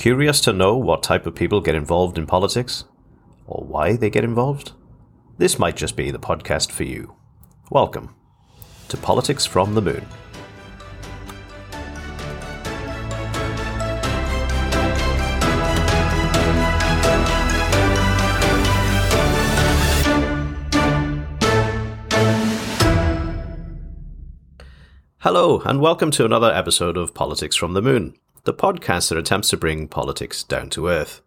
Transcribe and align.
Curious 0.00 0.40
to 0.40 0.54
know 0.54 0.78
what 0.78 1.02
type 1.02 1.26
of 1.26 1.34
people 1.34 1.60
get 1.60 1.74
involved 1.74 2.16
in 2.16 2.26
politics? 2.26 2.84
Or 3.46 3.62
why 3.62 3.96
they 3.96 4.08
get 4.08 4.24
involved? 4.24 4.72
This 5.36 5.58
might 5.58 5.76
just 5.76 5.94
be 5.94 6.10
the 6.10 6.18
podcast 6.18 6.72
for 6.72 6.84
you. 6.84 7.16
Welcome 7.70 8.14
to 8.88 8.96
Politics 8.96 9.44
from 9.44 9.74
the 9.74 9.82
Moon. 9.82 10.06
Hello, 25.18 25.60
and 25.66 25.82
welcome 25.82 26.10
to 26.12 26.24
another 26.24 26.50
episode 26.50 26.96
of 26.96 27.12
Politics 27.12 27.54
from 27.54 27.74
the 27.74 27.82
Moon, 27.82 28.14
the 28.44 28.54
podcast 28.54 29.08
that 29.08 29.18
attempts 29.18 29.50
to 29.50 29.56
bring 29.56 29.86
politics 29.86 30.42
down 30.42 30.70
to 30.70 30.88
earth. 30.88 31.20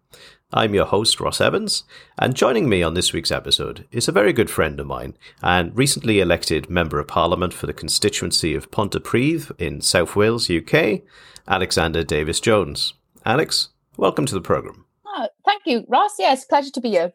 I'm 0.52 0.74
your 0.74 0.86
host, 0.86 1.20
Ross 1.20 1.40
Evans, 1.40 1.84
and 2.18 2.34
joining 2.34 2.68
me 2.68 2.82
on 2.82 2.94
this 2.94 3.12
week's 3.12 3.30
episode 3.30 3.86
is 3.90 4.08
a 4.08 4.12
very 4.12 4.32
good 4.32 4.50
friend 4.50 4.78
of 4.80 4.86
mine 4.86 5.16
and 5.42 5.76
recently 5.76 6.20
elected 6.20 6.70
Member 6.70 6.98
of 6.98 7.08
Parliament 7.08 7.52
for 7.52 7.66
the 7.66 7.72
constituency 7.72 8.54
of 8.54 8.70
Pontypridd 8.70 9.52
in 9.60 9.80
South 9.80 10.16
Wales, 10.16 10.50
UK, 10.50 11.02
Alexandra 11.48 12.04
Davies-Jones. 12.04 12.94
Alex, 13.24 13.68
welcome 13.96 14.26
to 14.26 14.34
the 14.34 14.40
programme. 14.40 14.84
Oh, 15.06 15.28
thank 15.44 15.62
you, 15.66 15.84
Ross. 15.88 16.14
Yes, 16.18 16.44
pleasure 16.44 16.70
to 16.72 16.80
be 16.80 16.90
here. 16.90 17.12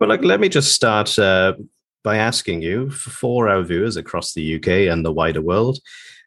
Well, 0.00 0.08
look, 0.08 0.22
let 0.24 0.40
me 0.40 0.48
just 0.48 0.74
start 0.74 1.18
uh, 1.18 1.54
by 2.02 2.16
asking 2.16 2.62
you, 2.62 2.90
for 2.90 3.48
our 3.48 3.62
viewers 3.62 3.96
across 3.96 4.32
the 4.32 4.56
UK 4.56 4.92
and 4.92 5.04
the 5.04 5.12
wider 5.12 5.40
world, 5.40 5.78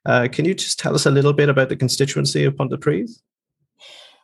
uh, 0.08 0.28
can 0.32 0.46
you 0.46 0.56
just 0.56 0.80
tell 0.80 0.96
us 0.96 1.06
a 1.06 1.12
little 1.12 1.34
bit 1.34 1.50
about 1.50 1.70
the 1.70 1.76
constituency 1.76 2.46
of 2.46 2.56
Pontypridd? 2.56 3.12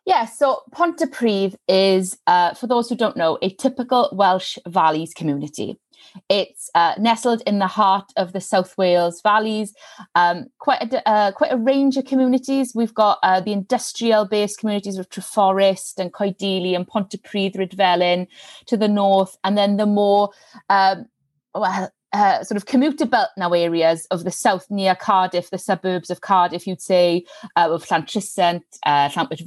Yeah, 0.05 0.25
so 0.25 0.61
Pontypridd 0.73 1.55
is, 1.67 2.17
uh, 2.27 2.53
for 2.55 2.67
those 2.67 2.89
who 2.89 2.95
don't 2.95 3.15
know, 3.15 3.37
a 3.41 3.49
typical 3.49 4.09
Welsh 4.11 4.57
valleys 4.67 5.13
community. 5.13 5.79
It's 6.29 6.69
uh, 6.75 6.95
nestled 6.99 7.41
in 7.47 7.59
the 7.59 7.67
heart 7.67 8.11
of 8.17 8.33
the 8.33 8.41
South 8.41 8.77
Wales 8.77 9.21
valleys. 9.21 9.73
Um, 10.15 10.47
quite 10.59 10.93
a 10.93 11.09
uh, 11.09 11.31
quite 11.31 11.53
a 11.53 11.57
range 11.57 11.95
of 11.95 12.05
communities. 12.05 12.73
We've 12.75 12.93
got 12.93 13.19
uh, 13.23 13.39
the 13.39 13.53
industrial-based 13.53 14.59
communities 14.59 14.97
of 14.97 15.09
Treforest 15.09 15.99
and 15.99 16.11
Coedili 16.11 16.75
and 16.75 16.85
Pontypridd 16.85 17.55
Rhydyfelin 17.55 18.27
to 18.65 18.75
the 18.75 18.89
north, 18.89 19.37
and 19.45 19.57
then 19.57 19.77
the 19.77 19.85
more 19.85 20.31
um, 20.69 21.05
well, 21.55 21.89
uh, 22.13 22.43
sort 22.43 22.55
of 22.55 22.65
commuter 22.65 23.05
belt 23.05 23.29
now 23.37 23.51
areas 23.53 24.05
of 24.11 24.23
the 24.23 24.31
south 24.31 24.67
near 24.69 24.95
Cardiff, 24.95 25.49
the 25.49 25.57
suburbs 25.57 26.09
of 26.09 26.21
Cardiff, 26.21 26.67
you'd 26.67 26.81
say, 26.81 27.25
uh, 27.55 27.69
of 27.71 27.83
Llantrisant, 27.85 28.61
uh, 28.85 29.09
Llantwit 29.09 29.43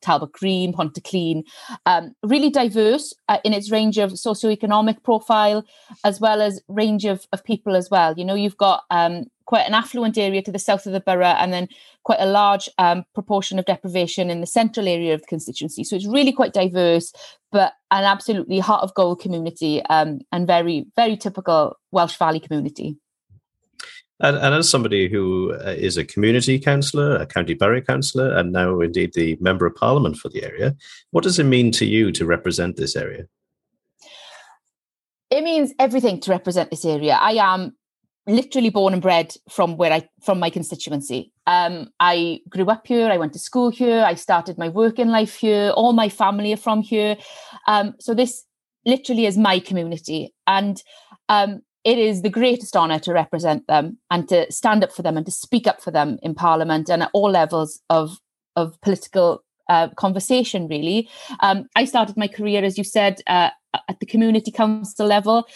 Talbot 0.00 0.32
Green, 0.32 0.72
Pontyclun, 0.72 1.42
um, 1.86 2.14
really 2.22 2.50
diverse 2.50 3.14
uh, 3.28 3.38
in 3.44 3.52
its 3.52 3.70
range 3.70 3.98
of 3.98 4.12
socioeconomic 4.12 5.02
profile, 5.02 5.64
as 6.04 6.20
well 6.20 6.42
as 6.42 6.62
range 6.68 7.04
of, 7.04 7.26
of 7.32 7.42
people 7.42 7.74
as 7.74 7.90
well. 7.90 8.14
You 8.16 8.24
know, 8.24 8.34
you've 8.34 8.56
got 8.58 8.84
um, 8.90 9.24
quite 9.52 9.68
an 9.68 9.74
affluent 9.74 10.16
area 10.16 10.40
to 10.40 10.50
the 10.50 10.58
south 10.58 10.86
of 10.86 10.94
the 10.94 11.00
borough, 11.00 11.26
and 11.26 11.52
then 11.52 11.68
quite 12.04 12.20
a 12.20 12.24
large 12.24 12.70
um, 12.78 13.04
proportion 13.12 13.58
of 13.58 13.66
deprivation 13.66 14.30
in 14.30 14.40
the 14.40 14.46
central 14.46 14.88
area 14.88 15.12
of 15.12 15.20
the 15.20 15.26
constituency. 15.26 15.84
So 15.84 15.94
it's 15.94 16.06
really 16.06 16.32
quite 16.32 16.54
diverse, 16.54 17.12
but 17.50 17.74
an 17.90 18.04
absolutely 18.04 18.60
heart 18.60 18.82
of 18.82 18.94
gold 18.94 19.20
community 19.20 19.82
um, 19.90 20.20
and 20.32 20.46
very, 20.46 20.86
very 20.96 21.18
typical 21.18 21.76
Welsh 21.90 22.16
Valley 22.16 22.40
community. 22.40 22.96
And, 24.20 24.38
and, 24.38 24.54
as 24.54 24.70
somebody 24.70 25.10
who 25.10 25.52
uh, 25.52 25.76
a 25.98 26.04
community 26.04 26.58
councillor, 26.58 27.16
a 27.16 27.26
county 27.26 27.52
borough 27.52 27.82
councillor, 27.82 28.34
and 28.34 28.52
now 28.52 28.80
indeed 28.80 29.12
the 29.12 29.36
member 29.38 29.66
of 29.66 29.74
parliament 29.74 30.16
for 30.16 30.30
the 30.30 30.42
area, 30.42 30.74
what 31.10 31.24
does 31.24 31.38
it 31.38 31.44
mean 31.44 31.72
to 31.72 31.84
you 31.84 32.10
to 32.12 32.24
represent 32.24 32.78
this 32.78 32.96
area? 32.96 33.24
It 35.28 35.44
means 35.44 35.74
everything 35.78 36.20
to 36.20 36.30
represent 36.30 36.70
this 36.70 36.86
area. 36.86 37.18
I 37.20 37.32
am 37.32 37.76
literally 38.26 38.70
born 38.70 38.92
and 38.92 39.02
bred 39.02 39.34
from 39.50 39.76
where 39.76 39.92
I 39.92 40.08
from 40.22 40.38
my 40.38 40.50
constituency. 40.50 41.32
Um, 41.46 41.88
I 41.98 42.40
grew 42.48 42.66
up 42.66 42.86
here. 42.86 43.08
I 43.08 43.18
went 43.18 43.32
to 43.32 43.38
school 43.38 43.70
here. 43.70 44.04
I 44.04 44.14
started 44.14 44.58
my 44.58 44.68
working 44.68 45.08
life 45.08 45.34
here. 45.34 45.70
All 45.70 45.92
my 45.92 46.08
family 46.08 46.52
are 46.52 46.58
from 46.58 46.82
here. 46.82 47.16
Um, 47.66 47.94
so 47.98 48.14
this 48.14 48.44
literally 48.86 49.26
is 49.26 49.36
my 49.36 49.58
community, 49.58 50.34
and 50.46 50.82
um, 51.28 51.62
it 51.84 51.98
is 51.98 52.22
the 52.22 52.30
greatest 52.30 52.76
honour 52.76 53.00
to 53.00 53.12
represent 53.12 53.66
them 53.66 53.98
and 54.10 54.28
to 54.28 54.50
stand 54.52 54.84
up 54.84 54.92
for 54.92 55.02
them 55.02 55.16
and 55.16 55.26
to 55.26 55.32
speak 55.32 55.66
up 55.66 55.82
for 55.82 55.90
them 55.90 56.18
in 56.22 56.34
Parliament 56.34 56.88
and 56.88 57.02
at 57.02 57.10
all 57.12 57.30
levels 57.30 57.80
of 57.90 58.18
of 58.54 58.80
political 58.82 59.42
uh, 59.68 59.88
conversation. 59.96 60.68
Really, 60.68 61.08
um, 61.40 61.66
I 61.74 61.86
started 61.86 62.16
my 62.16 62.28
career, 62.28 62.64
as 62.64 62.78
you 62.78 62.84
said, 62.84 63.20
uh, 63.26 63.50
at 63.88 64.00
the 64.00 64.06
community 64.06 64.50
council 64.50 65.06
level. 65.06 65.46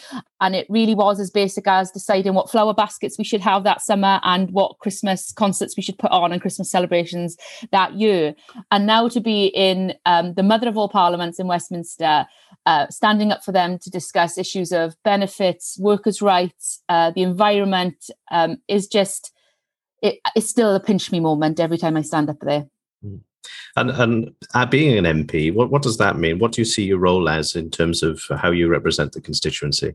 And 0.40 0.54
it 0.54 0.66
really 0.68 0.94
was 0.94 1.20
as 1.20 1.30
basic 1.30 1.66
as 1.66 1.90
deciding 1.90 2.34
what 2.34 2.50
flower 2.50 2.74
baskets 2.74 3.18
we 3.18 3.24
should 3.24 3.40
have 3.40 3.64
that 3.64 3.82
summer 3.82 4.20
and 4.22 4.50
what 4.50 4.78
Christmas 4.78 5.32
concerts 5.32 5.76
we 5.76 5.82
should 5.82 5.98
put 5.98 6.10
on 6.10 6.32
and 6.32 6.40
Christmas 6.40 6.70
celebrations 6.70 7.36
that 7.72 7.94
year. 7.94 8.34
And 8.70 8.86
now 8.86 9.08
to 9.08 9.20
be 9.20 9.46
in 9.46 9.94
um, 10.06 10.34
the 10.34 10.42
mother 10.42 10.68
of 10.68 10.76
all 10.76 10.88
parliaments 10.88 11.38
in 11.38 11.46
Westminster, 11.46 12.26
uh, 12.64 12.88
standing 12.88 13.32
up 13.32 13.44
for 13.44 13.52
them 13.52 13.78
to 13.78 13.90
discuss 13.90 14.38
issues 14.38 14.72
of 14.72 14.96
benefits, 15.04 15.78
workers' 15.78 16.20
rights, 16.20 16.82
uh, 16.88 17.10
the 17.12 17.22
environment 17.22 18.10
um, 18.30 18.58
is 18.66 18.88
just, 18.88 19.32
it, 20.02 20.18
it's 20.34 20.48
still 20.48 20.74
a 20.74 20.80
pinch 20.80 21.12
me 21.12 21.20
moment 21.20 21.60
every 21.60 21.78
time 21.78 21.96
I 21.96 22.02
stand 22.02 22.28
up 22.28 22.40
there. 22.40 22.66
And 23.76 23.90
and 23.90 24.34
uh, 24.54 24.66
being 24.66 24.96
an 24.96 25.24
MP, 25.24 25.52
what 25.52 25.70
what 25.70 25.82
does 25.82 25.98
that 25.98 26.16
mean? 26.18 26.38
What 26.38 26.52
do 26.52 26.60
you 26.60 26.64
see 26.64 26.84
your 26.84 26.98
role 26.98 27.28
as 27.28 27.54
in 27.54 27.70
terms 27.70 28.02
of 28.02 28.22
how 28.30 28.50
you 28.50 28.68
represent 28.68 29.12
the 29.12 29.20
constituency? 29.20 29.94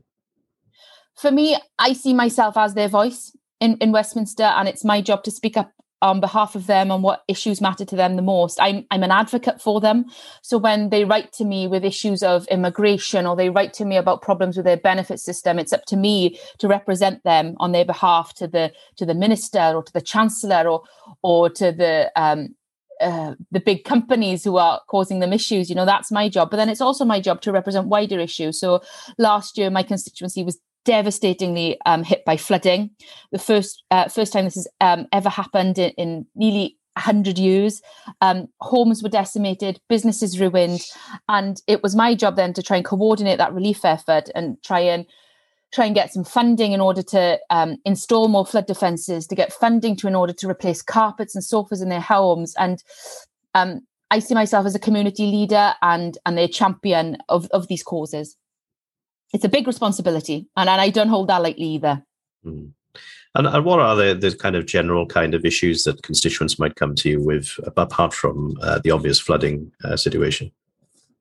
For 1.16 1.30
me, 1.30 1.56
I 1.78 1.92
see 1.92 2.14
myself 2.14 2.56
as 2.56 2.74
their 2.74 2.88
voice 2.88 3.36
in, 3.60 3.76
in 3.78 3.92
Westminster, 3.92 4.44
and 4.44 4.68
it's 4.68 4.84
my 4.84 5.00
job 5.00 5.24
to 5.24 5.30
speak 5.30 5.56
up 5.56 5.72
on 6.02 6.18
behalf 6.20 6.56
of 6.56 6.66
them 6.66 6.90
on 6.90 7.00
what 7.00 7.22
issues 7.28 7.60
matter 7.60 7.84
to 7.84 7.96
them 7.96 8.16
the 8.16 8.22
most. 8.22 8.60
I'm 8.60 8.84
I'm 8.90 9.04
an 9.04 9.12
advocate 9.12 9.62
for 9.62 9.80
them. 9.80 10.06
So 10.42 10.58
when 10.58 10.90
they 10.90 11.04
write 11.04 11.32
to 11.34 11.44
me 11.44 11.68
with 11.68 11.84
issues 11.84 12.22
of 12.22 12.46
immigration 12.48 13.24
or 13.24 13.36
they 13.36 13.50
write 13.50 13.72
to 13.74 13.84
me 13.84 13.96
about 13.96 14.20
problems 14.20 14.56
with 14.56 14.66
their 14.66 14.76
benefit 14.76 15.20
system, 15.20 15.58
it's 15.58 15.72
up 15.72 15.84
to 15.86 15.96
me 15.96 16.38
to 16.58 16.68
represent 16.68 17.22
them 17.22 17.54
on 17.58 17.70
their 17.70 17.84
behalf 17.84 18.34
to 18.34 18.48
the 18.48 18.72
to 18.96 19.06
the 19.06 19.14
minister 19.14 19.72
or 19.74 19.82
to 19.84 19.92
the 19.92 20.00
chancellor 20.00 20.68
or 20.68 20.82
or 21.22 21.48
to 21.48 21.70
the 21.70 22.10
um, 22.16 22.54
uh, 23.02 23.34
the 23.50 23.60
big 23.60 23.84
companies 23.84 24.44
who 24.44 24.56
are 24.56 24.80
causing 24.88 25.20
them 25.20 25.32
issues. 25.32 25.68
You 25.68 25.74
know, 25.74 25.84
that's 25.86 26.10
my 26.10 26.28
job. 26.28 26.50
But 26.50 26.56
then 26.58 26.68
it's 26.68 26.80
also 26.80 27.04
my 27.04 27.20
job 27.20 27.40
to 27.42 27.52
represent 27.52 27.88
wider 27.88 28.18
issues. 28.18 28.58
So 28.60 28.82
last 29.18 29.58
year, 29.58 29.70
my 29.70 29.82
constituency 29.82 30.42
was 30.42 30.58
devastatingly 30.84 31.78
um, 31.86 32.04
hit 32.04 32.24
by 32.24 32.36
flooding. 32.36 32.90
The 33.30 33.38
first 33.38 33.82
uh, 33.90 34.08
first 34.08 34.32
time 34.32 34.44
this 34.44 34.54
has 34.54 34.68
um, 34.80 35.06
ever 35.12 35.28
happened 35.28 35.78
in, 35.78 35.90
in 35.92 36.26
nearly 36.34 36.76
100 36.94 37.38
years. 37.38 37.80
Um, 38.20 38.48
homes 38.60 39.02
were 39.02 39.08
decimated, 39.08 39.80
businesses 39.88 40.38
ruined. 40.38 40.82
And 41.28 41.60
it 41.66 41.82
was 41.82 41.96
my 41.96 42.14
job 42.14 42.36
then 42.36 42.52
to 42.54 42.62
try 42.62 42.76
and 42.76 42.84
coordinate 42.84 43.38
that 43.38 43.54
relief 43.54 43.84
effort 43.84 44.28
and 44.34 44.62
try 44.62 44.80
and 44.80 45.06
try 45.72 45.86
and 45.86 45.94
get 45.94 46.12
some 46.12 46.24
funding 46.24 46.72
in 46.72 46.80
order 46.80 47.02
to 47.02 47.38
um, 47.50 47.76
install 47.84 48.28
more 48.28 48.46
flood 48.46 48.66
defences, 48.66 49.26
to 49.26 49.34
get 49.34 49.52
funding 49.52 49.96
to 49.96 50.06
in 50.06 50.14
order 50.14 50.32
to 50.32 50.48
replace 50.48 50.82
carpets 50.82 51.34
and 51.34 51.42
sofas 51.42 51.80
in 51.80 51.88
their 51.88 52.00
homes. 52.00 52.54
And 52.58 52.82
um, 53.54 53.80
I 54.10 54.18
see 54.18 54.34
myself 54.34 54.66
as 54.66 54.74
a 54.74 54.78
community 54.78 55.26
leader 55.26 55.74
and 55.80 56.18
and 56.26 56.38
a 56.38 56.46
champion 56.46 57.16
of, 57.28 57.48
of 57.52 57.68
these 57.68 57.82
causes. 57.82 58.36
It's 59.32 59.44
a 59.44 59.48
big 59.48 59.66
responsibility, 59.66 60.46
and, 60.56 60.68
and 60.68 60.80
I 60.80 60.90
don't 60.90 61.08
hold 61.08 61.28
that 61.28 61.42
lightly 61.42 61.64
either. 61.64 62.04
Mm. 62.44 62.72
And, 63.34 63.46
and 63.46 63.64
what 63.64 63.80
are 63.80 63.96
the, 63.96 64.14
the 64.14 64.36
kind 64.36 64.56
of 64.56 64.66
general 64.66 65.06
kind 65.06 65.34
of 65.34 65.46
issues 65.46 65.84
that 65.84 66.02
constituents 66.02 66.58
might 66.58 66.76
come 66.76 66.94
to 66.96 67.08
you 67.08 67.24
with, 67.24 67.58
apart 67.64 68.12
from 68.12 68.58
uh, 68.60 68.78
the 68.84 68.90
obvious 68.90 69.18
flooding 69.18 69.72
uh, 69.84 69.96
situation? 69.96 70.52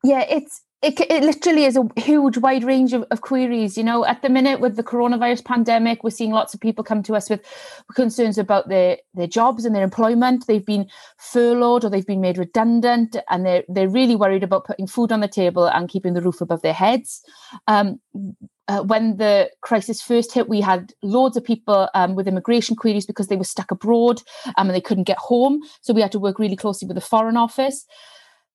Yeah, 0.04 0.26
it's 0.30 0.62
it, 0.82 1.00
it 1.00 1.24
literally 1.24 1.66
is 1.66 1.78
a 1.78 1.88
huge 1.96 2.38
wide 2.38 2.64
range 2.64 2.94
of, 2.94 3.04
of, 3.12 3.22
queries 3.22 3.78
you 3.78 3.84
know 3.84 4.04
at 4.06 4.22
the 4.22 4.30
minute 4.30 4.60
with 4.60 4.76
the 4.76 4.84
coronavirus 4.84 5.46
pandemic 5.46 6.04
we're 6.04 6.10
seeing 6.10 6.32
lots 6.32 6.54
of 6.54 6.60
people 6.60 6.84
come 6.84 7.04
to 7.04 7.16
us 7.16 7.30
with 7.30 7.42
concerns 7.96 8.38
about 8.38 8.68
their 8.68 8.98
their 9.14 9.28
jobs 9.28 9.64
and 9.64 9.76
their 9.76 9.84
employment 9.84 10.46
they've 10.48 10.66
been 10.66 10.88
furloughed 11.18 11.86
or 11.86 11.90
they've 11.90 12.08
been 12.08 12.22
made 12.22 12.38
redundant 12.38 13.16
and 13.30 13.46
they're 13.46 13.64
they're 13.68 13.90
really 13.90 14.16
worried 14.16 14.44
about 14.44 14.66
putting 14.66 14.88
food 14.88 15.12
on 15.12 15.20
the 15.20 15.28
table 15.28 15.66
and 15.66 15.90
keeping 15.90 16.14
the 16.14 16.22
roof 16.22 16.42
above 16.42 16.62
their 16.62 16.74
heads 16.74 17.22
um, 17.68 18.00
uh, 18.68 18.82
when 18.84 19.18
the 19.18 19.50
crisis 19.60 20.02
first 20.02 20.34
hit, 20.34 20.48
we 20.48 20.62
had 20.62 20.94
loads 21.04 21.36
of 21.36 21.44
people 21.44 21.90
um, 21.94 22.16
with 22.16 22.26
immigration 22.26 22.74
queries 22.74 23.06
because 23.06 23.28
they 23.28 23.36
were 23.36 23.44
stuck 23.44 23.70
abroad 23.70 24.22
um, 24.56 24.68
and 24.68 24.76
they 24.76 24.80
couldn't 24.80 25.04
get 25.04 25.18
home. 25.18 25.60
So 25.82 25.94
we 25.94 26.00
had 26.00 26.12
to 26.14 26.20
work 26.20 26.40
really 26.40 26.56
closely 26.56 26.88
with 26.88 26.96
the 26.96 27.02
Foreign 27.02 27.36
Office. 27.36 27.86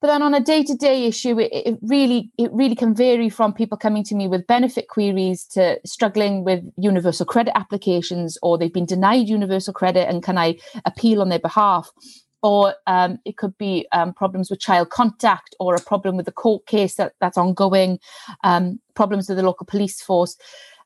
But 0.00 0.08
then 0.08 0.22
on 0.22 0.34
a 0.34 0.40
day-to-day 0.40 1.06
issue, 1.06 1.40
it, 1.40 1.50
it, 1.52 1.78
really 1.80 2.30
it 2.36 2.52
really 2.52 2.74
can 2.74 2.94
vary 2.94 3.30
from 3.30 3.54
people 3.54 3.78
coming 3.78 4.04
to 4.04 4.14
me 4.14 4.28
with 4.28 4.46
benefit 4.46 4.88
queries 4.88 5.44
to 5.46 5.80
struggling 5.86 6.44
with 6.44 6.62
universal 6.76 7.24
credit 7.24 7.56
applications, 7.56 8.36
or 8.42 8.58
they've 8.58 8.72
been 8.72 8.86
denied 8.86 9.28
universal 9.28 9.72
credit 9.72 10.08
and 10.08 10.22
can 10.22 10.36
I 10.36 10.58
appeal 10.84 11.22
on 11.22 11.30
their 11.30 11.38
behalf? 11.38 11.90
or 12.42 12.74
um, 12.86 13.18
it 13.24 13.36
could 13.36 13.56
be 13.58 13.88
um, 13.90 14.12
problems 14.12 14.50
with 14.50 14.60
child 14.60 14.90
contact 14.90 15.56
or 15.58 15.74
a 15.74 15.80
problem 15.80 16.16
with 16.16 16.26
the 16.26 16.32
court 16.32 16.64
case 16.66 16.94
that, 16.94 17.12
that's 17.20 17.36
ongoing, 17.36 17.98
um, 18.44 18.78
problems 18.94 19.28
with 19.28 19.36
the 19.36 19.42
local 19.42 19.66
police 19.66 20.00
force, 20.00 20.36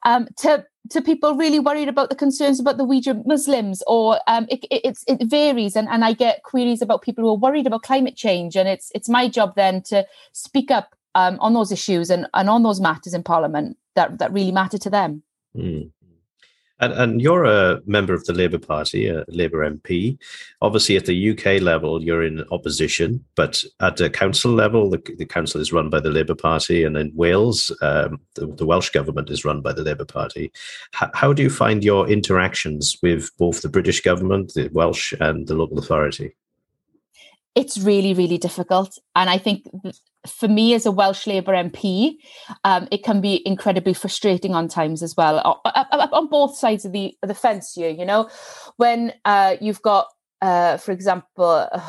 um, 0.05 0.27
to 0.39 0.65
to 0.89 1.03
people 1.03 1.35
really 1.35 1.59
worried 1.59 1.89
about 1.89 2.09
the 2.09 2.17
concerns 2.17 2.59
about 2.59 2.79
the 2.79 2.87
Uyghur 2.87 3.25
Muslims, 3.27 3.83
or 3.87 4.19
um, 4.27 4.47
it, 4.49 4.65
it, 4.71 4.99
it 5.07 5.29
varies. 5.29 5.77
And, 5.77 5.89
and 5.89 6.05
I 6.05 6.13
get 6.13 6.43
queries 6.43 6.83
about 6.83 7.03
people 7.03 7.23
who 7.25 7.31
are 7.31 7.37
worried 7.37 7.67
about 7.67 7.83
climate 7.83 8.17
change, 8.17 8.57
and 8.57 8.69
it's 8.69 8.91
it's 8.95 9.09
my 9.09 9.29
job 9.29 9.55
then 9.57 9.83
to 9.83 10.07
speak 10.33 10.71
up 10.71 10.95
um, 11.15 11.39
on 11.41 11.55
those 11.55 11.73
issues 11.73 12.11
and, 12.11 12.27
and 12.35 12.49
on 12.49 12.63
those 12.63 12.81
matters 12.81 13.15
in 13.15 13.23
Parliament 13.23 13.77
that 13.95 14.19
that 14.19 14.33
really 14.33 14.53
matter 14.53 14.79
to 14.79 14.91
them. 14.91 15.23
Mm. 15.57 15.91
And, 16.81 16.93
and, 16.95 17.21
you're 17.21 17.45
a 17.45 17.81
member 17.85 18.15
of 18.15 18.25
the 18.25 18.33
Labour 18.33 18.59
Party, 18.59 19.07
a 19.07 19.25
Labour 19.29 19.69
MP. 19.69 20.19
Obviously, 20.63 20.97
at 20.97 21.05
the 21.05 21.31
UK 21.31 21.61
level, 21.61 22.03
you're 22.03 22.25
in 22.25 22.45
opposition, 22.51 23.23
but 23.35 23.63
at 23.81 23.99
the 23.99 24.09
council 24.09 24.53
level, 24.53 24.89
the, 24.89 25.03
the 25.19 25.27
council 25.27 25.61
is 25.61 25.73
run 25.73 25.91
by 25.91 26.01
the 26.01 26.11
Labour 26.11 26.35
Party, 26.35 26.85
and 26.85 26.97
in 26.97 27.13
Wales, 27.15 27.71
um, 27.83 28.21
the, 28.35 28.47
the, 28.47 28.65
Welsh 28.65 28.91
government 28.91 29.31
is 29.31 29.45
run 29.45 29.61
by 29.61 29.73
the 29.73 29.83
Labour 29.83 30.07
Party. 30.07 30.51
H- 31.03 31.11
how 31.13 31.33
do 31.33 31.43
you 31.43 31.51
find 31.51 31.85
your 31.85 32.09
interactions 32.09 32.97
with 33.03 33.31
both 33.37 33.61
the 33.61 33.69
British 33.69 34.01
government, 34.01 34.55
the 34.55 34.69
Welsh, 34.73 35.13
and 35.21 35.47
the 35.47 35.55
local 35.55 35.79
authority? 35.79 36.35
It's 37.55 37.79
really, 37.79 38.15
really 38.15 38.39
difficult. 38.39 38.99
And 39.15 39.29
I 39.29 39.39
think 39.39 39.67
for 40.27 40.49
me 40.49 40.75
as 40.75 40.87
a 40.87 40.91
Welsh 40.93 41.27
Labour 41.27 41.53
MP, 41.53 42.17
um, 42.65 42.89
it 42.91 43.03
can 43.03 43.21
be 43.21 43.47
incredibly 43.47 43.95
frustrating 43.95 44.55
on 44.55 44.69
times 44.69 45.03
as 45.03 45.17
well, 45.17 45.61
on 46.13 46.29
both 46.29 46.57
sides 46.57 46.85
of 46.85 46.93
the 46.93 47.15
the 47.23 47.35
fence 47.35 47.73
here. 47.75 47.91
You 47.91 48.05
know, 48.05 48.29
when 48.77 49.15
uh, 49.25 49.57
you've 49.61 49.83
got, 49.83 50.09
uh, 50.43 50.77
for 50.77 50.93
example, 50.93 51.69
uh, 51.73 51.81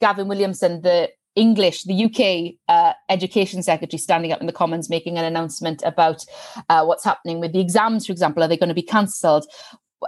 Gavin 0.00 0.28
Williamson, 0.28 0.82
the 0.82 1.10
English, 1.36 1.84
the 1.84 2.04
UK 2.04 2.56
uh, 2.68 2.94
Education 3.08 3.62
Secretary, 3.62 3.98
standing 3.98 4.32
up 4.32 4.40
in 4.40 4.46
the 4.46 4.52
Commons 4.52 4.90
making 4.90 5.18
an 5.18 5.24
announcement 5.24 5.82
about 5.84 6.24
uh, 6.68 6.84
what's 6.84 7.04
happening 7.04 7.38
with 7.38 7.52
the 7.52 7.60
exams, 7.60 8.06
for 8.06 8.12
example, 8.12 8.42
are 8.42 8.48
they 8.48 8.56
going 8.56 8.68
to 8.68 8.74
be 8.74 8.82
cancelled? 8.82 9.46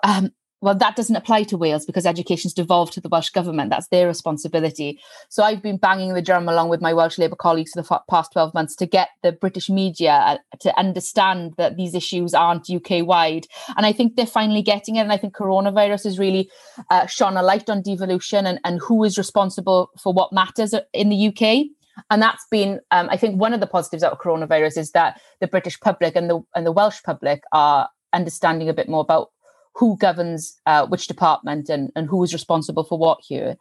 Um, 0.03 0.31
well, 0.63 0.75
that 0.75 0.95
doesn't 0.95 1.17
apply 1.17 1.45
to 1.45 1.57
Wales 1.57 1.87
because 1.87 2.05
education's 2.05 2.53
devolved 2.53 2.93
to 2.93 3.01
the 3.01 3.09
Welsh 3.09 3.31
government. 3.31 3.71
That's 3.71 3.89
their 3.89 4.07
responsibility. 4.07 5.01
So 5.31 5.43
I've 5.43 5.63
been 5.63 5.79
banging 5.79 6.13
the 6.13 6.21
drum 6.21 6.49
along 6.49 6.69
with 6.69 6.83
my 6.83 6.93
Welsh 6.93 7.19
Labour 7.19 7.37
colleagues 7.37 7.73
for 7.73 7.83
the 7.83 8.01
past 8.11 8.33
12 8.33 8.53
months 8.53 8.77
to 8.77 8.87
get 8.87 9.09
the 9.23 9.33
British 9.33 9.71
media 9.71 10.13
uh, 10.13 10.39
to 10.61 10.79
understand 10.79 11.55
that 11.57 11.77
these 11.77 11.95
issues 11.95 12.35
aren't 12.35 12.69
UK 12.69 13.07
wide. 13.07 13.47
And 13.77 13.87
I 13.87 13.93
think 13.93 14.17
they're 14.17 14.27
finally 14.27 14.61
getting 14.63 14.97
it. 14.97 15.01
And 15.01 15.13
I 15.13 15.17
think 15.17 15.35
coronavirus 15.35 16.05
has 16.05 16.19
really 16.19 16.51
uh, 16.91 17.07
shone 17.07 17.39
a 17.39 17.43
light 17.43 17.71
on 17.71 17.81
devolution 17.81 18.47
and, 18.47 18.61
and 18.65 18.81
who 18.81 19.03
is 19.05 19.17
responsible 19.17 19.91
for 19.99 20.13
what 20.13 20.33
matters 20.33 20.75
in 20.93 21.09
the 21.09 21.29
UK. 21.29 21.69
And 22.11 22.21
that's 22.21 22.47
been, 22.51 22.81
um, 22.91 23.09
I 23.11 23.17
think, 23.17 23.41
one 23.41 23.55
of 23.55 23.61
the 23.61 23.67
positives 23.67 24.03
out 24.03 24.13
of 24.13 24.19
coronavirus 24.19 24.77
is 24.77 24.93
that 24.93 25.21
the 25.41 25.49
British 25.49 25.81
public 25.81 26.17
and 26.17 26.31
the 26.31 26.41
and 26.55 26.67
the 26.67 26.73
Welsh 26.73 27.03
public 27.03 27.43
are 27.53 27.89
understanding 28.13 28.69
a 28.69 28.75
bit 28.75 28.89
more 28.89 29.03
about 29.03 29.31
who 29.75 29.97
governs 29.97 30.61
uh, 30.67 30.87
which 30.87 31.07
department 31.07 31.69
and, 31.69 31.91
and 31.95 32.09
who 32.09 32.23
is 32.23 32.33
responsible 32.33 32.85
for 32.85 32.99
what 32.99 33.19
here. 33.23 33.57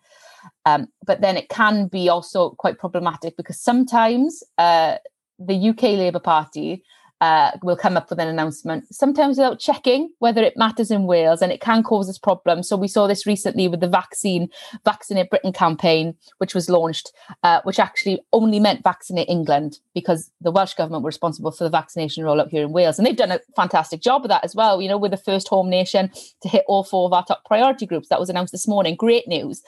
Um, 0.65 0.88
but 1.06 1.21
then 1.21 1.38
it 1.38 1.50
can 1.50 1.88
be 1.88 2.09
also 2.09 2.51
quite 2.51 2.77
problematic 2.77 3.35
because 3.38 3.59
sometimes 3.59 4.44
uh, 4.57 4.97
the 5.38 5.69
UK 5.69 5.83
Labour 5.83 6.19
Party 6.19 6.83
uh, 7.21 7.51
will 7.63 7.75
come 7.75 7.98
up 7.98 8.10
with 8.10 8.19
an 8.19 8.27
announcement, 8.27 8.86
sometimes 8.94 9.38
without 9.38 9.60
checking 9.60 10.10
whether 10.19 10.42
it 10.42 10.56
matters 10.56 10.92
in 10.92 11.04
Wales, 11.04 11.42
and 11.42 11.51
it 11.51 11.62
can 11.62 11.83
cause 11.83 12.10
us 12.10 12.18
problems. 12.18 12.68
So 12.68 12.77
we 12.77 12.88
saw 12.88 13.07
this 13.07 13.25
recently 13.25 13.68
with 13.68 13.81
the 13.81 13.88
vaccine 13.88 14.50
Vaccinate 14.86 15.30
Britain 15.30 15.54
campaign, 15.54 16.16
which 16.38 16.56
was 16.56 16.69
launched, 16.69 17.12
uh, 17.44 17.62
which 17.63 17.80
actually 17.80 18.21
only 18.31 18.60
meant 18.60 18.83
vaccinate 18.83 19.30
England 19.30 19.80
because 19.94 20.31
the 20.42 20.51
Welsh 20.51 20.74
government 20.74 21.04
were 21.04 21.10
responsible 21.10 21.51
for 21.51 21.63
the 21.63 21.69
vaccination 21.69 22.24
rollout 22.24 22.50
here 22.50 22.63
in 22.63 22.71
Wales, 22.71 22.98
and 22.98 23.06
they've 23.06 23.16
done 23.16 23.31
a 23.31 23.39
fantastic 23.56 24.01
job 24.01 24.24
of 24.24 24.30
that 24.30 24.44
as 24.44 24.56
well. 24.56 24.81
You 24.81 24.88
know, 24.88 24.98
we're 24.98 25.10
the 25.10 25.18
first 25.18 25.48
home 25.48 25.69
nation 25.69 26.12
to 26.42 26.50
hit 26.50 26.63
all 26.68 26.83
four 26.83 27.06
of 27.06 27.13
our 27.13 27.25
top 27.25 27.44
priority 27.45 27.86
groups. 27.86 28.07
That 28.10 28.19
was 28.19 28.30
announced 28.30 28.51
this 28.51 28.68
morning. 28.68 28.95
Great 28.95 29.27
news. 29.27 29.62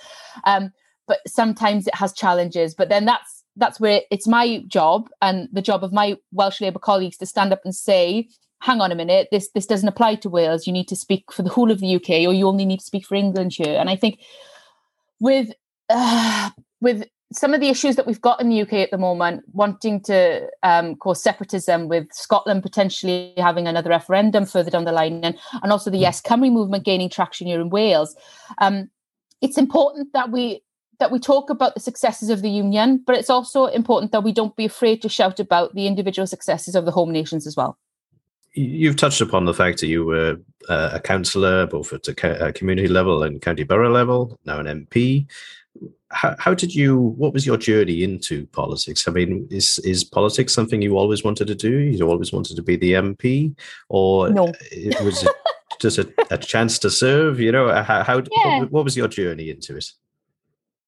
Um, 0.45 0.71
but 1.07 1.19
sometimes 1.27 1.87
it 1.87 1.95
has 1.95 2.13
challenges. 2.13 2.73
But 2.73 2.87
then 2.87 3.03
that's 3.03 3.40
that's 3.55 3.79
where 3.79 4.01
it's 4.11 4.27
my 4.27 4.63
job 4.67 5.09
and 5.21 5.49
the 5.51 5.61
job 5.61 5.83
of 5.83 5.91
my 5.91 6.17
Welsh 6.31 6.61
Labour 6.61 6.79
colleagues 6.79 7.17
to 7.17 7.25
stand 7.25 7.51
up 7.51 7.61
and 7.63 7.75
say, 7.75 8.27
hang 8.61 8.79
on 8.79 8.91
a 8.91 8.95
minute, 8.95 9.27
this 9.31 9.49
this 9.53 9.65
doesn't 9.65 9.87
apply 9.87 10.15
to 10.15 10.29
Wales. 10.29 10.65
You 10.65 10.73
need 10.73 10.87
to 10.87 10.95
speak 10.95 11.31
for 11.31 11.41
the 11.41 11.49
whole 11.49 11.71
of 11.71 11.79
the 11.79 11.95
UK, 11.95 12.09
or 12.27 12.33
you 12.33 12.47
only 12.47 12.65
need 12.65 12.79
to 12.79 12.85
speak 12.85 13.05
for 13.05 13.15
England 13.15 13.53
here. 13.53 13.77
And 13.77 13.89
I 13.89 13.95
think 13.95 14.19
with 15.19 15.51
uh, 15.89 16.51
with 16.79 17.05
some 17.33 17.53
of 17.53 17.61
the 17.61 17.69
issues 17.69 17.95
that 17.95 18.05
we've 18.05 18.21
got 18.21 18.41
in 18.41 18.49
the 18.49 18.61
UK 18.61 18.73
at 18.73 18.91
the 18.91 18.97
moment, 18.97 19.43
wanting 19.53 20.01
to 20.01 20.47
um, 20.63 20.95
cause 20.95 21.23
separatism, 21.23 21.87
with 21.87 22.11
Scotland 22.11 22.61
potentially 22.61 23.33
having 23.37 23.67
another 23.67 23.89
referendum 23.89 24.45
further 24.45 24.69
down 24.69 24.85
the 24.85 24.91
line, 24.91 25.21
and, 25.23 25.37
and 25.63 25.71
also 25.71 25.89
the 25.89 25.97
hmm. 25.97 26.03
Yes 26.03 26.21
Cymru 26.21 26.51
movement 26.51 26.85
gaining 26.85 27.09
traction 27.09 27.47
here 27.47 27.61
in 27.61 27.69
Wales, 27.69 28.15
um, 28.59 28.89
it's 29.41 29.57
important 29.57 30.13
that 30.13 30.31
we 30.31 30.61
that 31.01 31.11
we 31.11 31.19
talk 31.19 31.49
about 31.49 31.73
the 31.73 31.79
successes 31.79 32.29
of 32.29 32.43
the 32.43 32.49
union, 32.49 33.03
but 33.05 33.17
it's 33.17 33.29
also 33.29 33.65
important 33.65 34.11
that 34.11 34.23
we 34.23 34.31
don't 34.31 34.55
be 34.55 34.65
afraid 34.65 35.01
to 35.01 35.09
shout 35.09 35.39
about 35.39 35.73
the 35.73 35.87
individual 35.87 36.27
successes 36.27 36.75
of 36.75 36.85
the 36.85 36.91
home 36.91 37.11
nations 37.11 37.47
as 37.47 37.57
well. 37.57 37.77
You've 38.53 38.97
touched 38.97 39.19
upon 39.19 39.45
the 39.45 39.53
fact 39.53 39.79
that 39.79 39.87
you 39.87 40.05
were 40.05 40.37
uh, 40.69 40.91
a 40.93 40.99
councillor, 40.99 41.65
both 41.65 41.91
at 41.91 42.07
a 42.07 42.47
uh, 42.47 42.51
community 42.51 42.87
level 42.87 43.23
and 43.23 43.41
county 43.41 43.63
borough 43.63 43.91
level, 43.91 44.37
now 44.45 44.59
an 44.59 44.67
MP. 44.67 45.25
How, 46.11 46.35
how, 46.37 46.53
did 46.53 46.75
you? 46.75 46.97
What 46.97 47.33
was 47.33 47.45
your 47.45 47.57
journey 47.57 48.03
into 48.03 48.45
politics? 48.47 49.07
I 49.07 49.11
mean, 49.11 49.47
is 49.49 49.79
is 49.79 50.03
politics 50.03 50.53
something 50.53 50.81
you 50.81 50.97
always 50.97 51.23
wanted 51.23 51.47
to 51.47 51.55
do? 51.55 51.79
You 51.79 52.09
always 52.09 52.33
wanted 52.33 52.57
to 52.57 52.61
be 52.61 52.75
the 52.75 52.91
MP, 52.91 53.55
or 53.87 54.29
no. 54.29 54.51
was 55.01 55.23
it 55.23 55.31
just 55.79 55.97
a, 55.97 56.13
a, 56.29 56.37
chance 56.37 56.77
to 56.79 56.91
serve? 56.91 57.39
You 57.39 57.53
know, 57.53 57.73
how, 57.81 58.03
how 58.03 58.17
yeah. 58.31 58.59
what, 58.59 58.71
what 58.71 58.83
was 58.83 58.97
your 58.97 59.07
journey 59.07 59.49
into 59.49 59.77
it? 59.77 59.93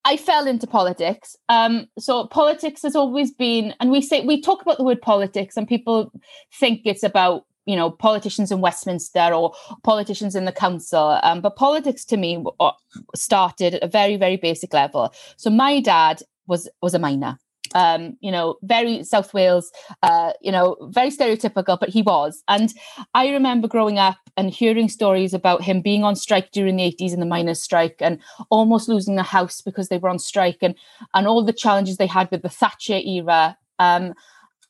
I 0.06 0.18
fell 0.18 0.48
into 0.48 0.68
politics. 0.68 1.36
Um, 1.50 1.88
so 1.98 2.28
politics 2.28 2.82
has 2.84 2.96
always 2.96 3.32
been, 3.32 3.74
and 3.80 3.90
we 3.90 4.02
say 4.02 4.26
we 4.26 4.42
talk 4.42 4.62
about 4.62 4.78
the 4.78 4.84
word 4.84 5.02
politics, 5.02 5.56
and 5.56 5.68
people 5.68 6.12
think 6.54 6.82
it's 6.86 7.04
about 7.04 7.46
you 7.66 7.76
know 7.76 7.90
politicians 7.90 8.52
in 8.52 8.60
Westminster 8.60 9.34
or 9.34 9.54
politicians 9.84 10.36
in 10.36 10.46
the 10.46 10.52
council. 10.52 11.20
Um, 11.24 11.42
but 11.42 11.56
politics 11.56 12.04
to 12.06 12.18
me 12.18 12.44
uh, 12.60 12.72
started 13.16 13.76
at 13.76 13.84
a 13.84 13.88
very 13.88 14.18
very 14.18 14.38
basic 14.38 14.74
level. 14.74 15.14
So 15.38 15.50
my 15.50 15.80
dad 15.80 16.22
was 16.48 16.70
was 16.82 16.94
a 16.94 17.00
miner 17.00 17.40
um, 17.74 18.18
you 18.22 18.32
know, 18.32 18.58
very 18.62 19.04
South 19.04 19.34
Wales, 19.34 19.72
uh, 20.02 20.34
you 20.42 20.52
know, 20.52 20.78
very 20.90 21.10
stereotypical, 21.10 21.80
but 21.80 21.90
he 21.90 22.02
was. 22.02 22.44
And 22.48 22.74
I 23.14 23.30
remember 23.30 23.68
growing 23.68 24.00
up 24.00 24.18
and 24.38 24.50
hearing 24.50 24.90
stories 24.90 25.34
about 25.34 25.64
him 25.64 25.82
being 25.82 26.04
on 26.04 26.16
strike 26.16 26.52
during 26.52 26.76
the 26.76 26.84
80s 26.84 27.14
in 27.14 27.20
the 27.20 27.26
miners' 27.26 27.62
strike 27.62 27.98
and 28.00 28.20
almost 28.50 28.88
losing 28.88 29.18
a 29.20 29.24
house 29.24 29.62
because 29.62 29.90
they 29.90 29.98
were 29.98 30.10
on 30.10 30.20
strike 30.20 30.60
and 30.62 30.76
and 31.14 31.28
all 31.28 31.44
the 31.44 31.54
challenges 31.54 31.98
they 31.98 32.08
had 32.08 32.30
with 32.32 32.42
the 32.42 32.50
Thatcher 32.50 33.00
era. 33.04 33.58
Um, 33.80 34.14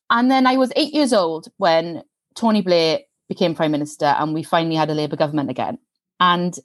and 0.10 0.29
then 0.29 0.45
I 0.45 0.57
was 0.57 0.72
eight 0.75 0.93
years 0.93 1.13
old 1.13 1.48
when 1.57 2.03
Tony 2.36 2.62
Blair 2.62 3.00
became 3.29 3.55
prime 3.55 3.72
minister 3.72 4.05
and 4.05 4.33
we 4.33 4.43
finally 4.43 4.75
had 4.75 4.89
a 4.89 4.93
Labour 4.93 5.15
government 5.15 5.50
again. 5.50 5.77
And 6.19 6.57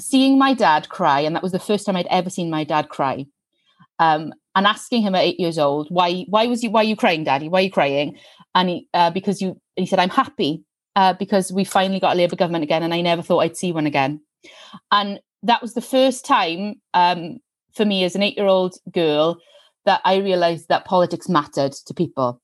seeing 0.00 0.38
my 0.38 0.54
dad 0.54 0.88
cry, 0.88 1.20
and 1.20 1.34
that 1.34 1.42
was 1.42 1.52
the 1.52 1.58
first 1.58 1.86
time 1.86 1.96
I'd 1.96 2.06
ever 2.06 2.30
seen 2.30 2.50
my 2.50 2.64
dad 2.64 2.88
cry. 2.88 3.26
Um, 3.98 4.32
and 4.54 4.66
asking 4.66 5.02
him 5.02 5.14
at 5.14 5.24
eight 5.24 5.40
years 5.40 5.58
old, 5.58 5.88
why 5.90 6.24
why 6.28 6.46
was 6.46 6.62
you 6.62 6.70
why 6.70 6.80
are 6.80 6.84
you 6.84 6.96
crying, 6.96 7.24
Daddy? 7.24 7.48
Why 7.48 7.60
are 7.60 7.62
you 7.62 7.70
crying? 7.70 8.18
And 8.54 8.68
he 8.68 8.88
uh, 8.92 9.10
because 9.10 9.40
you 9.40 9.60
he 9.76 9.86
said, 9.86 9.98
I'm 9.98 10.10
happy 10.10 10.64
uh, 10.96 11.14
because 11.14 11.52
we 11.52 11.64
finally 11.64 12.00
got 12.00 12.14
a 12.14 12.18
Labour 12.18 12.36
government 12.36 12.64
again, 12.64 12.82
and 12.82 12.92
I 12.92 13.00
never 13.00 13.22
thought 13.22 13.40
I'd 13.40 13.56
see 13.56 13.72
one 13.72 13.86
again. 13.86 14.20
And 14.90 15.20
that 15.42 15.62
was 15.62 15.74
the 15.74 15.80
first 15.80 16.24
time 16.24 16.80
um, 16.94 17.38
for 17.74 17.84
me 17.84 18.04
as 18.04 18.14
an 18.14 18.22
eight 18.22 18.36
year 18.36 18.46
old 18.46 18.74
girl 18.92 19.38
that 19.84 20.00
I 20.04 20.16
realised 20.16 20.68
that 20.68 20.84
politics 20.84 21.28
mattered 21.28 21.72
to 21.72 21.94
people. 21.94 22.40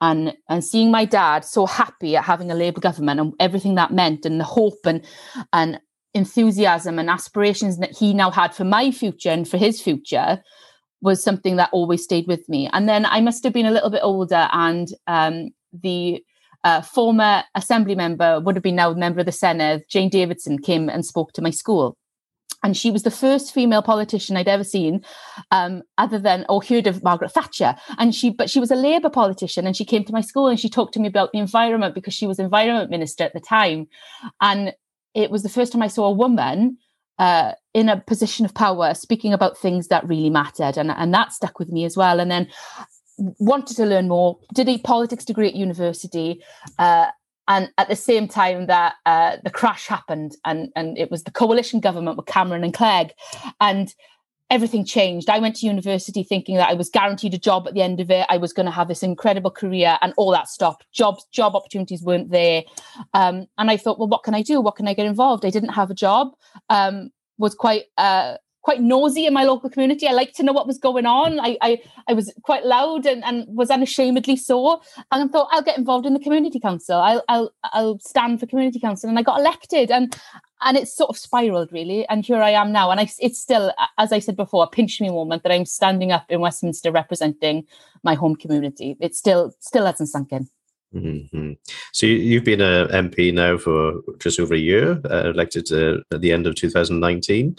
And 0.00 0.34
and 0.48 0.64
seeing 0.64 0.90
my 0.90 1.04
dad 1.04 1.44
so 1.44 1.66
happy 1.66 2.16
at 2.16 2.24
having 2.24 2.50
a 2.50 2.54
Labour 2.54 2.80
government 2.80 3.20
and 3.20 3.34
everything 3.38 3.74
that 3.74 3.92
meant, 3.92 4.24
and 4.24 4.40
the 4.40 4.44
hope 4.44 4.86
and 4.86 5.04
and 5.52 5.78
enthusiasm 6.14 6.98
and 6.98 7.10
aspirations 7.10 7.78
that 7.78 7.96
he 7.96 8.14
now 8.14 8.30
had 8.30 8.54
for 8.54 8.64
my 8.64 8.90
future 8.90 9.28
and 9.28 9.46
for 9.46 9.58
his 9.58 9.80
future 9.80 10.42
was 11.02 11.22
something 11.22 11.56
that 11.56 11.70
always 11.72 12.04
stayed 12.04 12.26
with 12.26 12.48
me. 12.48 12.68
And 12.72 12.88
then 12.88 13.06
I 13.06 13.20
must 13.20 13.42
have 13.44 13.52
been 13.52 13.66
a 13.66 13.70
little 13.70 13.90
bit 13.90 14.02
older, 14.02 14.48
and 14.52 14.88
um, 15.06 15.50
the 15.72 16.22
uh, 16.64 16.82
former 16.82 17.42
assembly 17.54 17.94
member, 17.94 18.40
would 18.40 18.56
have 18.56 18.62
been 18.62 18.76
now 18.76 18.90
a 18.90 18.94
member 18.94 19.20
of 19.20 19.26
the 19.26 19.32
Senedd, 19.32 19.88
Jane 19.88 20.10
Davidson, 20.10 20.58
came 20.58 20.88
and 20.88 21.06
spoke 21.06 21.32
to 21.32 21.42
my 21.42 21.50
school. 21.50 21.96
And 22.62 22.76
she 22.76 22.90
was 22.90 23.04
the 23.04 23.10
first 23.10 23.54
female 23.54 23.80
politician 23.80 24.36
I'd 24.36 24.46
ever 24.46 24.64
seen, 24.64 25.02
um, 25.50 25.82
other 25.96 26.18
than 26.18 26.44
or 26.50 26.62
heard 26.62 26.86
of 26.86 27.02
Margaret 27.02 27.32
Thatcher. 27.32 27.74
And 27.96 28.14
she, 28.14 28.28
but 28.28 28.50
she 28.50 28.60
was 28.60 28.70
a 28.70 28.76
Labour 28.76 29.08
politician, 29.08 29.66
and 29.66 29.74
she 29.74 29.86
came 29.86 30.04
to 30.04 30.12
my 30.12 30.20
school 30.20 30.48
and 30.48 30.60
she 30.60 30.68
talked 30.68 30.92
to 30.94 31.00
me 31.00 31.08
about 31.08 31.32
the 31.32 31.38
environment 31.38 31.94
because 31.94 32.12
she 32.12 32.26
was 32.26 32.38
environment 32.38 32.90
minister 32.90 33.24
at 33.24 33.32
the 33.32 33.40
time. 33.40 33.88
And 34.42 34.74
it 35.14 35.30
was 35.30 35.42
the 35.42 35.48
first 35.48 35.72
time 35.72 35.82
I 35.82 35.88
saw 35.88 36.06
a 36.06 36.12
woman 36.12 36.76
uh, 37.20 37.52
in 37.74 37.88
a 37.88 38.00
position 38.00 38.44
of 38.44 38.54
power, 38.54 38.94
speaking 38.94 39.32
about 39.32 39.56
things 39.56 39.86
that 39.88 40.08
really 40.08 40.30
mattered, 40.30 40.76
and 40.76 40.90
and 40.90 41.14
that 41.14 41.32
stuck 41.32 41.60
with 41.60 41.68
me 41.68 41.84
as 41.84 41.96
well. 41.96 42.18
And 42.18 42.30
then 42.30 42.48
wanted 43.38 43.76
to 43.76 43.86
learn 43.86 44.08
more. 44.08 44.38
Did 44.54 44.68
a 44.68 44.78
politics 44.78 45.24
degree 45.24 45.48
at 45.48 45.54
university. 45.54 46.42
Uh, 46.78 47.06
and 47.48 47.68
at 47.78 47.88
the 47.88 47.96
same 47.96 48.28
time 48.28 48.66
that 48.66 48.94
uh, 49.06 49.36
the 49.42 49.50
crash 49.50 49.88
happened 49.88 50.36
and, 50.44 50.68
and 50.76 50.96
it 50.96 51.10
was 51.10 51.24
the 51.24 51.32
coalition 51.32 51.80
government 51.80 52.16
with 52.16 52.26
Cameron 52.26 52.62
and 52.62 52.72
Clegg 52.72 53.12
and 53.60 53.92
everything 54.50 54.84
changed. 54.84 55.30
I 55.30 55.38
went 55.38 55.56
to 55.56 55.66
university 55.66 56.22
thinking 56.22 56.56
that 56.56 56.68
I 56.68 56.74
was 56.74 56.90
guaranteed 56.90 57.34
a 57.34 57.38
job 57.38 57.66
at 57.66 57.74
the 57.74 57.82
end 57.82 58.00
of 58.00 58.10
it. 58.10 58.26
I 58.28 58.36
was 58.36 58.52
going 58.52 58.66
to 58.66 58.72
have 58.72 58.88
this 58.88 59.02
incredible 59.02 59.50
career, 59.50 59.98
and 60.02 60.12
all 60.16 60.32
that 60.32 60.48
stopped. 60.48 60.84
Jobs, 60.92 61.24
job 61.32 61.54
opportunities 61.54 62.02
weren't 62.02 62.30
there, 62.30 62.64
um, 63.14 63.46
and 63.58 63.70
I 63.70 63.76
thought, 63.76 63.98
well, 63.98 64.08
what 64.08 64.24
can 64.24 64.34
I 64.34 64.42
do? 64.42 64.60
What 64.60 64.76
can 64.76 64.88
I 64.88 64.94
get 64.94 65.06
involved? 65.06 65.44
I 65.46 65.50
didn't 65.50 65.70
have 65.70 65.90
a 65.90 65.94
job. 65.94 66.32
Um, 66.68 67.10
was 67.38 67.54
quite 67.54 67.84
uh, 67.96 68.36
quite 68.62 68.80
nosy 68.80 69.26
in 69.26 69.32
my 69.32 69.44
local 69.44 69.70
community. 69.70 70.06
I 70.06 70.12
liked 70.12 70.36
to 70.36 70.42
know 70.42 70.52
what 70.52 70.66
was 70.66 70.78
going 70.78 71.06
on. 71.06 71.40
I 71.40 71.56
I, 71.60 71.82
I 72.08 72.12
was 72.12 72.32
quite 72.42 72.64
loud 72.64 73.06
and, 73.06 73.24
and 73.24 73.46
was 73.48 73.70
unashamedly 73.70 74.36
so. 74.36 74.80
And 75.10 75.24
I 75.24 75.28
thought 75.28 75.48
I'll 75.50 75.62
get 75.62 75.78
involved 75.78 76.06
in 76.06 76.14
the 76.14 76.20
community 76.20 76.60
council. 76.60 76.98
I'll 76.98 77.22
I'll 77.28 77.52
I'll 77.64 77.98
stand 78.00 78.40
for 78.40 78.46
community 78.46 78.80
council. 78.80 79.08
And 79.08 79.18
I 79.18 79.22
got 79.22 79.38
elected. 79.38 79.90
And 79.90 80.16
and 80.62 80.76
it's 80.76 80.94
sort 80.94 81.10
of 81.10 81.16
spiraled 81.16 81.72
really. 81.72 82.06
And 82.08 82.24
here 82.24 82.42
I 82.42 82.50
am 82.50 82.72
now. 82.72 82.90
And 82.90 83.00
I, 83.00 83.08
it's 83.18 83.40
still, 83.40 83.72
as 83.98 84.12
I 84.12 84.18
said 84.18 84.36
before, 84.36 84.64
a 84.64 84.66
pinch 84.68 85.00
me 85.00 85.08
moment 85.08 85.42
that 85.42 85.52
I'm 85.52 85.64
standing 85.64 86.12
up 86.12 86.26
in 86.28 86.40
Westminster 86.40 86.92
representing 86.92 87.66
my 88.02 88.14
home 88.14 88.36
community. 88.36 88.96
It 89.00 89.14
still 89.14 89.54
still 89.60 89.86
hasn't 89.86 90.10
sunk 90.10 90.32
in. 90.32 90.48
Mm-hmm. 90.94 91.52
So 91.92 92.06
you, 92.06 92.36
have 92.36 92.44
been 92.44 92.60
a 92.60 92.88
MP 92.88 93.32
now 93.32 93.56
for 93.56 94.00
just 94.18 94.40
over 94.40 94.54
a 94.54 94.58
year, 94.58 95.00
uh, 95.08 95.30
elected 95.30 95.70
uh, 95.72 95.98
at 96.12 96.20
the 96.20 96.32
end 96.32 96.48
of 96.48 96.56
2019. 96.56 97.56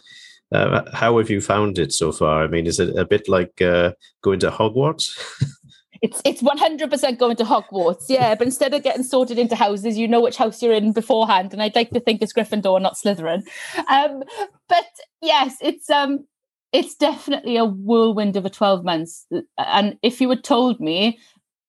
Uh, 0.51 0.83
how 0.93 1.17
have 1.17 1.29
you 1.29 1.41
found 1.41 1.79
it 1.79 1.93
so 1.93 2.11
far? 2.11 2.43
I 2.43 2.47
mean, 2.47 2.67
is 2.67 2.79
it 2.79 2.95
a 2.97 3.05
bit 3.05 3.29
like 3.29 3.61
uh, 3.61 3.91
going 4.21 4.39
to 4.41 4.51
Hogwarts? 4.51 5.17
it's 6.01 6.21
it's 6.25 6.41
100% 6.41 7.17
going 7.17 7.35
to 7.37 7.43
Hogwarts, 7.43 8.05
yeah. 8.09 8.35
But 8.35 8.47
instead 8.47 8.73
of 8.73 8.83
getting 8.83 9.03
sorted 9.03 9.39
into 9.39 9.55
houses, 9.55 9.97
you 9.97 10.07
know 10.07 10.21
which 10.21 10.37
house 10.37 10.61
you're 10.61 10.73
in 10.73 10.91
beforehand. 10.93 11.53
And 11.53 11.61
I'd 11.61 11.75
like 11.75 11.91
to 11.91 11.99
think 11.99 12.21
it's 12.21 12.33
Gryffindor, 12.33 12.81
not 12.81 12.95
Slytherin. 12.95 13.43
Um, 13.87 14.23
but 14.67 14.85
yes, 15.21 15.55
it's 15.61 15.89
um, 15.89 16.25
it's 16.73 16.95
definitely 16.95 17.57
a 17.57 17.65
whirlwind 17.65 18.35
of 18.35 18.45
a 18.45 18.49
12 18.49 18.83
months. 18.83 19.27
And 19.57 19.97
if 20.01 20.21
you 20.21 20.29
had 20.29 20.43
told 20.43 20.79
me 20.79 21.19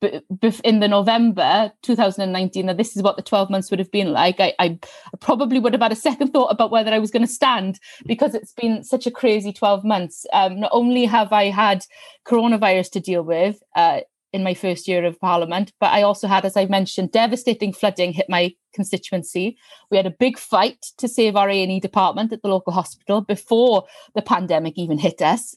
in 0.02 0.80
the 0.80 0.88
November 0.88 1.72
2019 1.82 2.66
that 2.66 2.76
this 2.76 2.96
is 2.96 3.02
what 3.02 3.16
the 3.16 3.22
12 3.22 3.50
months 3.50 3.70
would 3.70 3.78
have 3.78 3.90
been 3.90 4.12
like, 4.12 4.40
I, 4.40 4.54
I 4.58 4.78
probably 5.20 5.58
would 5.58 5.72
have 5.72 5.82
had 5.82 5.92
a 5.92 5.96
second 5.96 6.28
thought 6.28 6.50
about 6.50 6.70
whether 6.70 6.90
I 6.90 6.98
was 6.98 7.10
going 7.10 7.26
to 7.26 7.32
stand 7.32 7.78
because 8.06 8.34
it's 8.34 8.52
been 8.52 8.82
such 8.82 9.06
a 9.06 9.10
crazy 9.10 9.52
12 9.52 9.84
months. 9.84 10.26
Um, 10.32 10.60
not 10.60 10.70
only 10.72 11.04
have 11.04 11.32
I 11.32 11.50
had 11.50 11.86
coronavirus 12.26 12.90
to 12.92 13.00
deal 13.00 13.22
with 13.22 13.62
uh, 13.76 14.00
in 14.32 14.42
my 14.42 14.54
first 14.54 14.88
year 14.88 15.04
of 15.04 15.20
Parliament, 15.20 15.72
but 15.78 15.92
I 15.92 16.02
also 16.02 16.26
had, 16.26 16.44
as 16.44 16.56
I 16.56 16.64
mentioned, 16.66 17.12
devastating 17.12 17.72
flooding 17.72 18.12
hit 18.12 18.26
my 18.28 18.54
constituency. 18.72 19.58
We 19.90 19.98
had 19.98 20.06
a 20.06 20.10
big 20.10 20.38
fight 20.38 20.86
to 20.98 21.06
save 21.06 21.36
our 21.36 21.48
A&E 21.48 21.80
department 21.80 22.32
at 22.32 22.42
the 22.42 22.48
local 22.48 22.72
hospital 22.72 23.20
before 23.20 23.84
the 24.14 24.22
pandemic 24.22 24.78
even 24.78 24.98
hit 24.98 25.20
us. 25.20 25.54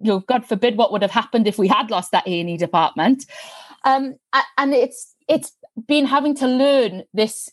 You 0.00 0.08
know, 0.08 0.20
God 0.20 0.44
forbid 0.44 0.76
what 0.76 0.92
would 0.92 1.02
have 1.02 1.10
happened 1.10 1.46
if 1.46 1.56
we 1.56 1.68
had 1.68 1.90
lost 1.90 2.10
that 2.12 2.26
A&E 2.26 2.56
department. 2.58 3.24
Um, 3.86 4.16
and 4.58 4.74
it's 4.74 5.14
it's 5.28 5.52
been 5.86 6.06
having 6.06 6.34
to 6.36 6.46
learn 6.46 7.04
this 7.14 7.48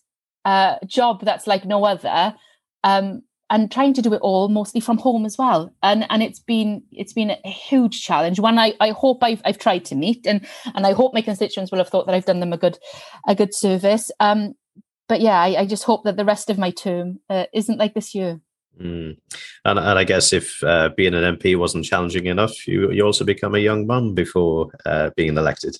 uh, 0.45 0.75
job 0.85 1.23
that's 1.23 1.47
like 1.47 1.63
no 1.63 1.85
other, 1.85 2.35
um, 2.83 3.21
and 3.49 3.71
trying 3.71 3.93
to 3.93 4.01
do 4.01 4.13
it 4.13 4.21
all 4.21 4.49
mostly 4.49 4.81
from 4.81 4.97
home 4.97 5.25
as 5.25 5.37
well. 5.37 5.73
And 5.83 6.05
and 6.09 6.23
it's 6.23 6.39
been 6.39 6.81
it's 6.91 7.13
been 7.13 7.31
a 7.31 7.49
huge 7.49 8.01
challenge. 8.01 8.39
One 8.39 8.57
I, 8.57 8.73
I 8.79 8.89
hope 8.89 9.23
I've 9.23 9.41
I've 9.45 9.59
tried 9.59 9.85
to 9.85 9.95
meet, 9.95 10.25
and 10.25 10.45
and 10.73 10.87
I 10.87 10.93
hope 10.93 11.13
my 11.13 11.21
constituents 11.21 11.71
will 11.71 11.77
have 11.77 11.89
thought 11.89 12.07
that 12.07 12.15
I've 12.15 12.25
done 12.25 12.39
them 12.39 12.51
a 12.51 12.57
good 12.57 12.79
a 13.27 13.35
good 13.35 13.53
service. 13.53 14.11
Um, 14.19 14.55
but 15.07 15.21
yeah, 15.21 15.39
I, 15.39 15.61
I 15.61 15.65
just 15.67 15.83
hope 15.83 16.03
that 16.05 16.17
the 16.17 16.25
rest 16.25 16.49
of 16.49 16.57
my 16.57 16.71
term 16.71 17.19
uh, 17.29 17.45
isn't 17.53 17.77
like 17.77 17.93
this 17.93 18.15
year. 18.15 18.39
Mm. 18.81 19.17
And, 19.65 19.79
and 19.79 19.99
I 19.99 20.03
guess 20.03 20.33
if 20.33 20.63
uh, 20.63 20.89
being 20.97 21.13
an 21.13 21.37
MP 21.37 21.55
wasn't 21.55 21.85
challenging 21.85 22.25
enough, 22.25 22.67
you 22.67 22.91
you 22.91 23.05
also 23.05 23.23
become 23.23 23.53
a 23.53 23.59
young 23.59 23.85
mum 23.85 24.15
before 24.15 24.71
uh, 24.85 25.11
being 25.15 25.37
elected. 25.37 25.77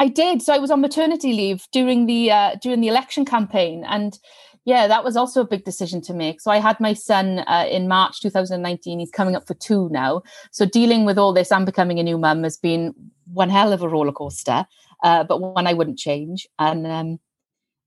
I 0.00 0.08
did. 0.08 0.40
So 0.40 0.54
I 0.54 0.58
was 0.58 0.70
on 0.70 0.80
maternity 0.80 1.34
leave 1.34 1.68
during 1.72 2.06
the 2.06 2.32
uh, 2.32 2.56
during 2.62 2.80
the 2.80 2.88
election 2.88 3.26
campaign, 3.26 3.84
and 3.86 4.18
yeah, 4.64 4.88
that 4.88 5.04
was 5.04 5.14
also 5.14 5.42
a 5.42 5.46
big 5.46 5.64
decision 5.64 6.00
to 6.02 6.14
make. 6.14 6.40
So 6.40 6.50
I 6.50 6.56
had 6.56 6.80
my 6.80 6.94
son 6.94 7.40
uh, 7.40 7.66
in 7.70 7.86
March 7.86 8.20
2019. 8.20 8.98
He's 8.98 9.10
coming 9.10 9.36
up 9.36 9.46
for 9.46 9.54
two 9.54 9.90
now. 9.90 10.22
So 10.52 10.64
dealing 10.64 11.04
with 11.04 11.18
all 11.18 11.34
this 11.34 11.52
and 11.52 11.66
becoming 11.66 11.98
a 11.98 12.02
new 12.02 12.16
mum 12.16 12.44
has 12.44 12.56
been 12.56 12.94
one 13.32 13.50
hell 13.50 13.74
of 13.74 13.82
a 13.82 13.88
roller 13.88 14.12
coaster, 14.12 14.66
uh, 15.04 15.24
but 15.24 15.40
one 15.40 15.66
I 15.66 15.74
wouldn't 15.74 15.98
change. 15.98 16.46
And 16.58 16.86
um, 16.86 17.20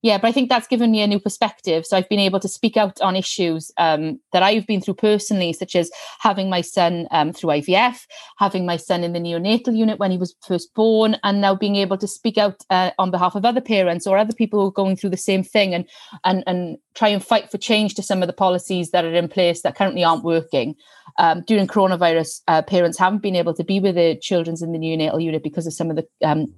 yeah 0.03 0.19
but 0.19 0.27
i 0.27 0.31
think 0.31 0.49
that's 0.49 0.67
given 0.67 0.91
me 0.91 1.01
a 1.01 1.07
new 1.07 1.19
perspective 1.19 1.85
so 1.85 1.97
i've 1.97 2.07
been 2.09 2.19
able 2.19 2.39
to 2.39 2.47
speak 2.47 2.77
out 2.77 3.01
on 3.01 3.15
issues 3.15 3.71
um, 3.77 4.19
that 4.31 4.43
i've 4.43 4.67
been 4.67 4.79
through 4.79 4.93
personally 4.93 5.51
such 5.51 5.75
as 5.75 5.89
having 6.19 6.49
my 6.49 6.61
son 6.61 7.07
um, 7.09 7.33
through 7.33 7.49
ivf 7.49 8.05
having 8.37 8.65
my 8.65 8.77
son 8.77 9.03
in 9.03 9.13
the 9.13 9.19
neonatal 9.19 9.75
unit 9.75 9.97
when 9.97 10.11
he 10.11 10.17
was 10.17 10.35
first 10.45 10.71
born 10.75 11.17
and 11.23 11.41
now 11.41 11.55
being 11.55 11.77
able 11.77 11.97
to 11.97 12.07
speak 12.07 12.37
out 12.37 12.63
uh, 12.69 12.91
on 12.99 13.09
behalf 13.09 13.33
of 13.33 13.43
other 13.43 13.61
parents 13.61 14.05
or 14.05 14.17
other 14.17 14.33
people 14.33 14.59
who 14.59 14.67
are 14.67 14.71
going 14.71 14.95
through 14.95 15.09
the 15.09 15.17
same 15.17 15.43
thing 15.43 15.73
and 15.73 15.89
and 16.23 16.43
and 16.45 16.77
try 16.93 17.07
and 17.07 17.25
fight 17.25 17.49
for 17.49 17.57
change 17.57 17.95
to 17.95 18.03
some 18.03 18.21
of 18.21 18.27
the 18.27 18.33
policies 18.33 18.91
that 18.91 19.03
are 19.03 19.15
in 19.15 19.27
place 19.27 19.63
that 19.63 19.75
currently 19.75 20.03
aren't 20.03 20.23
working 20.23 20.75
um, 21.17 21.41
during 21.41 21.67
coronavirus, 21.67 22.41
uh, 22.47 22.61
parents 22.61 22.97
haven't 22.97 23.21
been 23.21 23.35
able 23.35 23.53
to 23.53 23.63
be 23.63 23.79
with 23.79 23.95
their 23.95 24.15
children 24.15 24.55
in 24.61 24.71
the 24.71 24.79
neonatal 24.79 25.21
unit 25.21 25.43
because 25.43 25.67
of 25.67 25.73
some 25.73 25.89
of 25.89 25.95
the 25.95 26.07
um, 26.23 26.51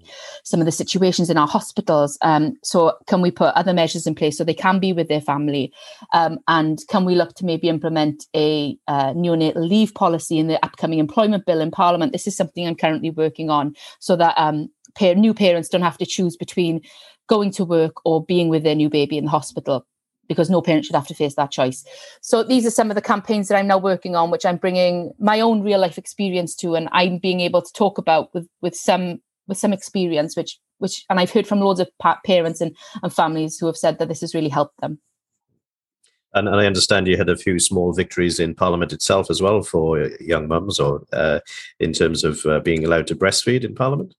some 0.43 0.59
of 0.59 0.65
the 0.65 0.71
situations 0.71 1.29
in 1.29 1.37
our 1.37 1.47
hospitals. 1.47 2.17
Um, 2.21 2.57
so, 2.63 2.93
can 3.07 3.21
we 3.21 3.31
put 3.35 3.53
other 3.55 3.73
measures 3.73 4.07
in 4.07 4.15
place 4.15 4.37
so 4.37 4.43
they 4.43 4.53
can 4.53 4.79
be 4.79 4.93
with 4.93 5.07
their 5.07 5.21
family? 5.21 5.73
Um, 6.13 6.39
and 6.47 6.79
can 6.89 7.05
we 7.05 7.15
look 7.15 7.33
to 7.35 7.45
maybe 7.45 7.69
implement 7.69 8.25
a 8.35 8.77
uh, 8.87 9.13
neonatal 9.13 9.67
leave 9.67 9.93
policy 9.93 10.39
in 10.39 10.47
the 10.47 10.63
upcoming 10.65 10.99
employment 10.99 11.45
bill 11.45 11.61
in 11.61 11.71
Parliament? 11.71 12.11
This 12.11 12.27
is 12.27 12.35
something 12.35 12.67
I'm 12.67 12.75
currently 12.75 13.09
working 13.09 13.49
on, 13.49 13.75
so 13.99 14.15
that 14.15 14.33
um, 14.37 14.69
new 15.01 15.33
parents 15.33 15.69
don't 15.69 15.81
have 15.81 15.97
to 15.97 16.05
choose 16.05 16.37
between 16.37 16.81
going 17.27 17.51
to 17.51 17.65
work 17.65 17.95
or 18.05 18.23
being 18.23 18.49
with 18.49 18.63
their 18.63 18.75
new 18.75 18.89
baby 18.89 19.17
in 19.17 19.25
the 19.25 19.31
hospital 19.31 19.85
because 20.27 20.49
no 20.49 20.61
parent 20.61 20.85
should 20.85 20.95
have 20.95 21.07
to 21.07 21.13
face 21.13 21.35
that 21.35 21.51
choice. 21.51 21.85
So 22.21 22.43
these 22.43 22.65
are 22.65 22.71
some 22.71 22.89
of 22.89 22.95
the 22.95 23.01
campaigns 23.01 23.47
that 23.47 23.57
I'm 23.57 23.67
now 23.67 23.77
working 23.77 24.15
on, 24.15 24.31
which 24.31 24.45
I'm 24.45 24.57
bringing 24.57 25.11
my 25.19 25.39
own 25.39 25.61
real 25.61 25.79
life 25.79 25.97
experience 25.97 26.55
to, 26.57 26.75
and 26.75 26.89
I'm 26.91 27.19
being 27.19 27.41
able 27.41 27.61
to 27.61 27.73
talk 27.73 27.97
about 27.97 28.33
with 28.33 28.47
with 28.61 28.75
some 28.75 29.19
with 29.47 29.57
some 29.57 29.73
experience, 29.73 30.35
which 30.35 30.59
which 30.79 31.05
and 31.09 31.19
I've 31.19 31.31
heard 31.31 31.47
from 31.47 31.59
loads 31.59 31.79
of 31.79 31.89
parents 32.25 32.61
and, 32.61 32.75
and 33.01 33.13
families 33.13 33.57
who 33.57 33.65
have 33.65 33.77
said 33.77 33.99
that 33.99 34.07
this 34.07 34.21
has 34.21 34.33
really 34.33 34.49
helped 34.49 34.79
them. 34.81 34.99
And, 36.33 36.49
and, 36.49 36.57
I 36.57 36.65
understand 36.65 37.07
you 37.07 37.15
had 37.15 37.29
a 37.29 37.37
few 37.37 37.59
small 37.59 37.93
victories 37.93 38.41
in 38.41 38.55
Parliament 38.55 38.91
itself 38.91 39.29
as 39.29 39.41
well 39.41 39.61
for 39.61 40.09
young 40.19 40.49
mums, 40.49 40.81
or 40.81 41.01
uh, 41.13 41.39
in 41.79 41.93
terms 41.93 42.25
of 42.25 42.45
uh, 42.45 42.59
being 42.59 42.83
allowed 42.83 43.07
to 43.07 43.15
breastfeed 43.15 43.63
in 43.63 43.73
Parliament. 43.73 44.13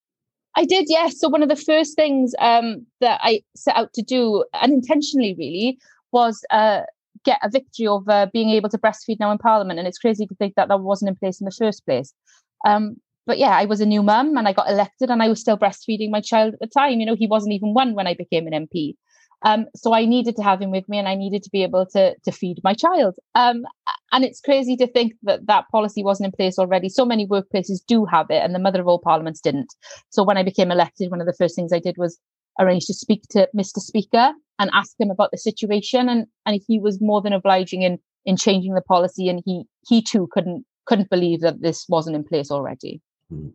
I 0.56 0.64
did, 0.64 0.86
yes. 0.88 1.20
So 1.20 1.28
one 1.28 1.42
of 1.42 1.50
the 1.50 1.56
first 1.56 1.94
things 1.94 2.34
um, 2.38 2.86
that 3.00 3.20
I 3.22 3.42
set 3.54 3.76
out 3.76 3.92
to 3.92 4.02
do, 4.02 4.44
unintentionally 4.54 5.34
really, 5.38 5.78
was 6.12 6.42
uh, 6.50 6.82
get 7.26 7.38
a 7.42 7.50
victory 7.50 7.86
over 7.86 8.30
being 8.32 8.48
able 8.48 8.70
to 8.70 8.78
breastfeed 8.78 9.20
now 9.20 9.30
in 9.30 9.36
Parliament. 9.36 9.78
And 9.78 9.86
it's 9.86 9.98
crazy 9.98 10.26
to 10.26 10.34
think 10.36 10.54
that 10.54 10.68
that 10.68 10.80
wasn't 10.80 11.10
in 11.10 11.16
place 11.16 11.40
in 11.40 11.44
the 11.44 11.50
first 11.50 11.84
place. 11.84 12.14
Um, 12.64 12.96
but 13.26 13.38
yeah, 13.38 13.56
I 13.56 13.64
was 13.64 13.80
a 13.80 13.86
new 13.86 14.02
mum 14.02 14.36
and 14.36 14.46
I 14.46 14.52
got 14.52 14.70
elected 14.70 15.10
and 15.10 15.22
I 15.22 15.28
was 15.28 15.40
still 15.40 15.58
breastfeeding 15.58 16.10
my 16.10 16.20
child 16.20 16.54
at 16.54 16.60
the 16.60 16.66
time. 16.68 17.00
You 17.00 17.06
know, 17.06 17.16
he 17.16 17.26
wasn't 17.26 17.54
even 17.54 17.74
one 17.74 17.94
when 17.94 18.06
I 18.06 18.14
became 18.14 18.46
an 18.46 18.66
MP. 18.66 18.94
Um, 19.42 19.66
so 19.74 19.94
I 19.94 20.06
needed 20.06 20.36
to 20.36 20.42
have 20.42 20.62
him 20.62 20.70
with 20.70 20.88
me 20.88 20.98
and 20.98 21.08
I 21.08 21.14
needed 21.14 21.42
to 21.42 21.50
be 21.50 21.62
able 21.62 21.86
to, 21.86 22.14
to 22.24 22.32
feed 22.32 22.58
my 22.64 22.72
child. 22.72 23.16
Um, 23.34 23.64
and 24.12 24.24
it's 24.24 24.40
crazy 24.40 24.76
to 24.76 24.86
think 24.86 25.14
that 25.24 25.46
that 25.46 25.66
policy 25.70 26.02
wasn't 26.02 26.26
in 26.26 26.32
place 26.32 26.58
already. 26.58 26.88
So 26.88 27.04
many 27.04 27.26
workplaces 27.26 27.80
do 27.86 28.06
have 28.06 28.26
it 28.30 28.42
and 28.42 28.54
the 28.54 28.60
mother 28.60 28.80
of 28.80 28.88
all 28.88 28.98
parliaments 28.98 29.40
didn't. 29.40 29.74
So 30.10 30.22
when 30.22 30.38
I 30.38 30.42
became 30.42 30.70
elected, 30.70 31.10
one 31.10 31.20
of 31.20 31.26
the 31.26 31.34
first 31.34 31.54
things 31.54 31.72
I 31.72 31.80
did 31.80 31.96
was 31.98 32.18
arrange 32.58 32.86
to 32.86 32.94
speak 32.94 33.22
to 33.30 33.48
Mr. 33.54 33.78
Speaker 33.78 34.32
and 34.58 34.70
ask 34.72 34.94
him 34.98 35.10
about 35.10 35.32
the 35.32 35.38
situation. 35.38 36.08
And, 36.08 36.26
and 36.46 36.60
he 36.66 36.78
was 36.78 37.00
more 37.00 37.20
than 37.20 37.34
obliging 37.34 37.82
in, 37.82 37.98
in 38.24 38.36
changing 38.36 38.74
the 38.74 38.80
policy. 38.80 39.28
And 39.28 39.42
he, 39.44 39.64
he 39.86 40.00
too 40.00 40.28
couldn't, 40.32 40.64
couldn't 40.86 41.10
believe 41.10 41.40
that 41.42 41.60
this 41.60 41.84
wasn't 41.88 42.16
in 42.16 42.24
place 42.24 42.50
already. 42.50 43.02
Hmm. 43.30 43.48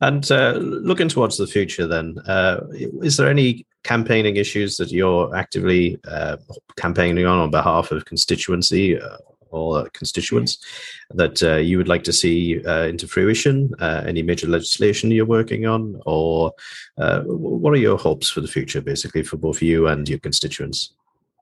And 0.00 0.30
uh, 0.30 0.52
looking 0.60 1.08
towards 1.08 1.36
the 1.36 1.46
future, 1.46 1.86
then, 1.86 2.18
uh, 2.26 2.60
is 3.02 3.16
there 3.16 3.28
any 3.28 3.66
campaigning 3.82 4.36
issues 4.36 4.76
that 4.76 4.92
you're 4.92 5.34
actively 5.34 5.98
uh, 6.06 6.36
campaigning 6.76 7.26
on 7.26 7.38
on 7.40 7.50
behalf 7.50 7.90
of 7.90 8.04
constituency 8.04 9.00
uh, 9.00 9.16
or 9.50 9.88
constituents 9.90 10.58
that 11.10 11.42
uh, 11.42 11.56
you 11.56 11.78
would 11.78 11.88
like 11.88 12.04
to 12.04 12.12
see 12.12 12.64
uh, 12.64 12.84
into 12.84 13.08
fruition? 13.08 13.72
any 13.80 14.22
major 14.22 14.46
legislation 14.46 15.10
you're 15.10 15.24
working 15.24 15.66
on, 15.66 16.00
or 16.06 16.52
what 16.96 17.72
are 17.72 17.76
your 17.76 17.98
hopes 17.98 18.30
for 18.30 18.40
the 18.40 18.48
future, 18.48 18.80
basically, 18.80 19.24
for 19.24 19.36
both 19.36 19.60
you 19.60 19.88
and 19.88 20.08
your 20.08 20.20
constituents? 20.20 20.92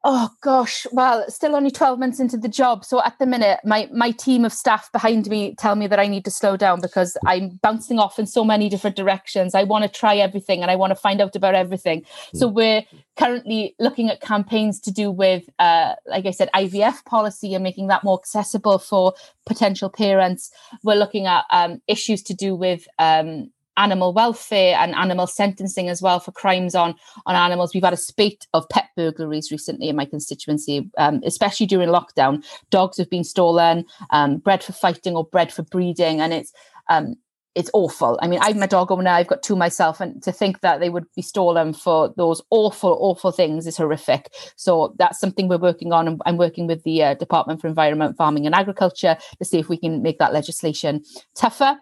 Oh 0.08 0.30
gosh, 0.40 0.86
well, 0.92 1.28
still 1.28 1.56
only 1.56 1.72
12 1.72 1.98
months 1.98 2.20
into 2.20 2.36
the 2.36 2.48
job. 2.48 2.84
So 2.84 3.02
at 3.02 3.18
the 3.18 3.26
minute, 3.26 3.58
my 3.64 3.88
my 3.92 4.12
team 4.12 4.44
of 4.44 4.52
staff 4.52 4.88
behind 4.92 5.28
me 5.28 5.56
tell 5.56 5.74
me 5.74 5.88
that 5.88 5.98
I 5.98 6.06
need 6.06 6.24
to 6.26 6.30
slow 6.30 6.56
down 6.56 6.80
because 6.80 7.16
I'm 7.26 7.58
bouncing 7.60 7.98
off 7.98 8.16
in 8.16 8.28
so 8.28 8.44
many 8.44 8.68
different 8.68 8.94
directions. 8.94 9.52
I 9.52 9.64
want 9.64 9.82
to 9.82 9.90
try 9.90 10.14
everything 10.14 10.62
and 10.62 10.70
I 10.70 10.76
want 10.76 10.92
to 10.92 10.94
find 10.94 11.20
out 11.20 11.34
about 11.34 11.56
everything. 11.56 12.02
Mm. 12.02 12.38
So 12.38 12.46
we're 12.46 12.84
currently 13.16 13.74
looking 13.80 14.08
at 14.08 14.20
campaigns 14.20 14.78
to 14.82 14.92
do 14.92 15.10
with 15.10 15.50
uh, 15.58 15.94
like 16.06 16.24
I 16.24 16.30
said, 16.30 16.50
IVF 16.54 17.04
policy 17.04 17.54
and 17.54 17.64
making 17.64 17.88
that 17.88 18.04
more 18.04 18.16
accessible 18.16 18.78
for 18.78 19.12
potential 19.44 19.90
parents. 19.90 20.52
We're 20.84 20.94
looking 20.94 21.26
at 21.26 21.46
um, 21.50 21.82
issues 21.88 22.22
to 22.24 22.34
do 22.34 22.54
with 22.54 22.86
um, 23.00 23.50
animal 23.76 24.12
welfare 24.12 24.76
and 24.76 24.94
animal 24.94 25.26
sentencing 25.26 25.88
as 25.88 26.02
well 26.02 26.20
for 26.20 26.32
crimes 26.32 26.74
on 26.74 26.94
on 27.26 27.34
animals. 27.34 27.74
We've 27.74 27.82
had 27.82 27.92
a 27.92 27.96
spate 27.96 28.46
of 28.52 28.68
pet 28.68 28.88
burglaries 28.96 29.50
recently 29.50 29.88
in 29.88 29.96
my 29.96 30.04
constituency, 30.04 30.90
um, 30.98 31.20
especially 31.24 31.66
during 31.66 31.88
lockdown. 31.88 32.44
Dogs 32.70 32.98
have 32.98 33.10
been 33.10 33.24
stolen, 33.24 33.84
um, 34.10 34.38
bred 34.38 34.62
for 34.62 34.72
fighting 34.72 35.16
or 35.16 35.24
bred 35.24 35.52
for 35.52 35.62
breeding, 35.62 36.20
and 36.20 36.32
it's 36.32 36.52
um, 36.88 37.16
it's 37.56 37.70
awful. 37.72 38.18
I 38.20 38.28
mean, 38.28 38.38
I'm 38.42 38.62
a 38.62 38.68
dog 38.68 38.92
owner. 38.92 39.10
I've 39.10 39.26
got 39.26 39.42
two 39.42 39.56
myself, 39.56 39.98
and 40.00 40.22
to 40.22 40.30
think 40.30 40.60
that 40.60 40.78
they 40.78 40.90
would 40.90 41.06
be 41.16 41.22
stolen 41.22 41.72
for 41.72 42.12
those 42.16 42.42
awful, 42.50 42.98
awful 43.00 43.32
things 43.32 43.66
is 43.66 43.78
horrific. 43.78 44.30
So 44.56 44.94
that's 44.98 45.18
something 45.18 45.48
we're 45.48 45.56
working 45.56 45.90
on. 45.90 46.06
And 46.06 46.20
I'm 46.26 46.36
working 46.36 46.66
with 46.66 46.82
the 46.84 47.02
uh, 47.02 47.14
Department 47.14 47.62
for 47.62 47.66
Environment, 47.66 48.16
Farming 48.16 48.44
and 48.44 48.54
Agriculture 48.54 49.16
to 49.38 49.44
see 49.44 49.58
if 49.58 49.70
we 49.70 49.78
can 49.78 50.02
make 50.02 50.18
that 50.18 50.34
legislation 50.34 51.02
tougher. 51.34 51.78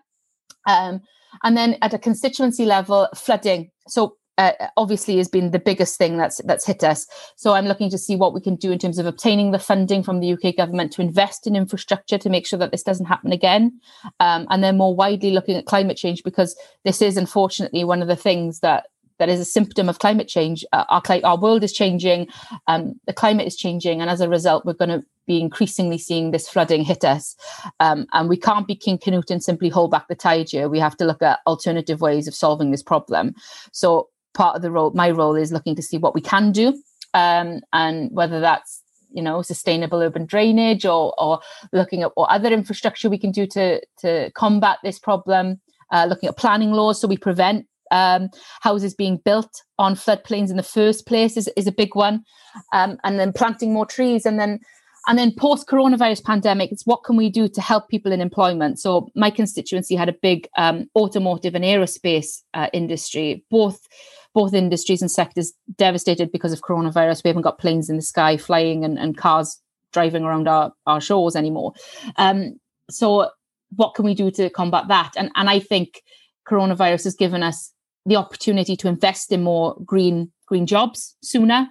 Um, 0.66 1.02
and 1.42 1.56
then 1.56 1.76
at 1.82 1.94
a 1.94 1.98
constituency 1.98 2.64
level, 2.64 3.08
flooding. 3.14 3.70
So 3.88 4.16
uh, 4.38 4.52
obviously 4.76 5.16
has 5.16 5.28
been 5.28 5.52
the 5.52 5.58
biggest 5.58 5.96
thing 5.96 6.16
that's 6.16 6.40
that's 6.44 6.66
hit 6.66 6.82
us. 6.82 7.06
So 7.36 7.52
I'm 7.52 7.66
looking 7.66 7.90
to 7.90 7.98
see 7.98 8.16
what 8.16 8.34
we 8.34 8.40
can 8.40 8.56
do 8.56 8.72
in 8.72 8.78
terms 8.78 8.98
of 8.98 9.06
obtaining 9.06 9.52
the 9.52 9.58
funding 9.58 10.02
from 10.02 10.20
the 10.20 10.32
UK 10.32 10.56
government 10.56 10.92
to 10.92 11.02
invest 11.02 11.46
in 11.46 11.54
infrastructure 11.54 12.18
to 12.18 12.30
make 12.30 12.46
sure 12.46 12.58
that 12.58 12.72
this 12.72 12.82
doesn't 12.82 13.06
happen 13.06 13.32
again, 13.32 13.80
um, 14.20 14.46
and 14.50 14.62
then 14.64 14.76
more 14.76 14.94
widely 14.94 15.30
looking 15.30 15.56
at 15.56 15.66
climate 15.66 15.96
change 15.96 16.22
because 16.24 16.56
this 16.84 17.00
is 17.00 17.16
unfortunately 17.16 17.84
one 17.84 18.02
of 18.02 18.08
the 18.08 18.16
things 18.16 18.60
that 18.60 18.86
that 19.18 19.28
is 19.28 19.40
a 19.40 19.44
symptom 19.44 19.88
of 19.88 19.99
climate 19.99 20.28
change. 20.28 20.64
Uh, 20.73 20.85
our 20.88 21.02
our 21.25 21.38
world 21.38 21.64
is 21.64 21.73
changing, 21.73 22.28
um, 22.66 22.94
the 23.06 23.12
climate 23.12 23.47
is 23.47 23.56
changing, 23.56 24.00
and 24.00 24.11
as 24.11 24.21
a 24.21 24.28
result, 24.28 24.64
we're 24.64 24.75
going 24.75 24.90
to 24.90 25.04
be 25.26 25.40
increasingly 25.40 25.99
seeing 25.99 26.30
this 26.30 26.49
flooding 26.49 26.85
hit 26.85 27.04
us. 27.04 27.35
Um, 27.80 28.06
and 28.12 28.28
we 28.28 28.37
can't 28.37 28.66
be 28.66 28.75
King 28.75 28.99
Canute 28.99 29.30
and 29.30 29.42
simply 29.42 29.71
hold 29.71 29.90
back 29.90 30.09
the 30.09 30.14
tide 30.14 30.50
here. 30.50 30.68
We 30.68 30.78
have 30.80 30.97
to 30.99 31.06
look 31.06 31.23
at 31.23 31.40
alternative 31.47 32.00
ways 32.00 32.28
of 32.28 32.35
solving 32.35 32.71
this 32.71 32.83
problem. 32.83 33.35
So 33.73 34.09
part 34.35 34.56
of 34.56 34.62
the 34.62 34.71
role, 34.71 34.90
my 34.90 35.11
role 35.11 35.35
is 35.35 35.52
looking 35.52 35.76
to 35.76 35.83
see 35.83 35.97
what 35.97 36.14
we 36.14 36.21
can 36.21 36.52
do 36.52 36.75
um, 37.14 37.61
and 37.73 38.11
whether 38.12 38.40
that's 38.40 38.83
you 39.11 39.23
know 39.23 39.40
sustainable 39.42 40.02
urban 40.02 40.26
drainage 40.26 40.85
or 40.85 41.14
or 41.18 41.40
looking 41.73 42.02
at 42.02 42.11
what 42.14 42.30
other 42.30 42.52
infrastructure 42.52 43.09
we 43.09 43.18
can 43.18 43.30
do 43.30 43.47
to 43.47 43.80
to 43.97 44.30
combat 44.33 44.78
this 44.83 44.99
problem 44.99 45.61
uh, 45.92 46.04
looking 46.09 46.28
at 46.28 46.37
planning 46.37 46.73
laws 46.73 47.00
so 47.00 47.06
we 47.06 47.16
prevent 47.16 47.66
um, 47.94 48.28
houses 48.60 48.92
being 48.92 49.18
built 49.24 49.62
on 49.78 49.94
floodplains 49.94 50.50
in 50.50 50.56
the 50.56 50.62
first 50.62 51.06
place 51.06 51.36
is, 51.36 51.48
is 51.56 51.66
a 51.66 51.72
big 51.72 51.94
one 51.94 52.24
um, 52.72 52.98
and 53.04 53.18
then 53.18 53.32
planting 53.32 53.72
more 53.72 53.86
trees 53.86 54.26
and 54.26 54.38
then 54.38 54.58
and 55.06 55.18
then 55.18 55.34
post 55.36 55.68
coronavirus 55.68 56.24
pandemic, 56.24 56.72
it's 56.72 56.86
what 56.86 57.04
can 57.04 57.16
we 57.16 57.28
do 57.28 57.46
to 57.46 57.60
help 57.60 57.90
people 57.90 58.10
in 58.10 58.22
employment? 58.22 58.78
So 58.78 59.10
my 59.14 59.30
constituency 59.30 59.94
had 59.96 60.08
a 60.08 60.14
big 60.14 60.48
um, 60.56 60.88
automotive 60.96 61.54
and 61.54 61.62
aerospace 61.62 62.42
uh, 62.54 62.68
industry, 62.72 63.44
both 63.50 63.86
both 64.32 64.54
industries 64.54 65.02
and 65.02 65.10
sectors 65.10 65.52
devastated 65.76 66.32
because 66.32 66.52
of 66.52 66.62
coronavirus. 66.62 67.22
We 67.22 67.28
haven't 67.28 67.42
got 67.42 67.58
planes 67.58 67.90
in 67.90 67.96
the 67.96 68.02
sky 68.02 68.36
flying 68.36 68.84
and, 68.84 68.98
and 68.98 69.16
cars 69.16 69.60
driving 69.92 70.24
around 70.24 70.48
our, 70.48 70.72
our 70.86 71.00
shores 71.00 71.36
anymore. 71.36 71.74
Um, 72.16 72.58
so 72.90 73.30
what 73.76 73.94
can 73.94 74.06
we 74.06 74.14
do 74.14 74.30
to 74.32 74.48
combat 74.48 74.88
that? 74.88 75.12
And 75.16 75.30
and 75.34 75.50
I 75.50 75.60
think 75.60 76.02
coronavirus 76.48 77.04
has 77.04 77.14
given 77.14 77.42
us 77.42 77.74
the 78.06 78.16
opportunity 78.16 78.76
to 78.76 78.88
invest 78.88 79.32
in 79.32 79.42
more 79.42 79.76
green 79.84 80.30
green 80.47 80.67
jobs 80.67 81.17
sooner 81.23 81.69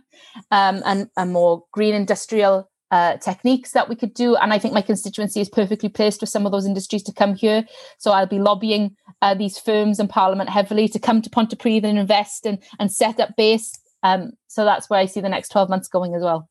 um, 0.52 0.82
and, 0.86 1.08
and 1.16 1.32
more 1.32 1.64
green 1.72 1.94
industrial 1.94 2.70
uh, 2.92 3.18
techniques 3.18 3.72
that 3.72 3.90
we 3.90 3.96
could 3.96 4.14
do. 4.14 4.36
And 4.36 4.54
I 4.54 4.60
think 4.60 4.74
my 4.74 4.82
constituency 4.82 5.42
is 5.42 5.50
perfectly 5.50 5.90
placed 5.90 6.20
for 6.20 6.26
some 6.26 6.46
of 6.46 6.52
those 6.52 6.66
industries 6.66 7.04
to 7.04 7.14
come 7.14 7.36
here. 7.36 7.66
So 7.98 8.12
I'll 8.12 8.28
be 8.28 8.40
lobbying 8.40 8.96
uh, 9.22 9.34
these 9.34 9.58
firms 9.58 10.00
and 10.00 10.10
Parliament 10.10 10.50
heavily 10.50 10.88
to 10.90 11.00
come 11.00 11.22
to 11.22 11.30
Pontypridd 11.30 11.84
and 11.84 11.98
invest 11.98 12.46
and, 12.46 12.62
and 12.80 12.92
set 12.92 13.20
up 13.20 13.36
base. 13.36 13.72
Um, 14.04 14.34
so 14.48 14.66
that's 14.66 14.90
where 14.90 15.00
I 15.00 15.06
see 15.06 15.22
the 15.22 15.30
next 15.30 15.50
12 15.50 15.70
months 15.70 15.88
going 15.88 16.14
as 16.14 16.22
well. 16.22 16.50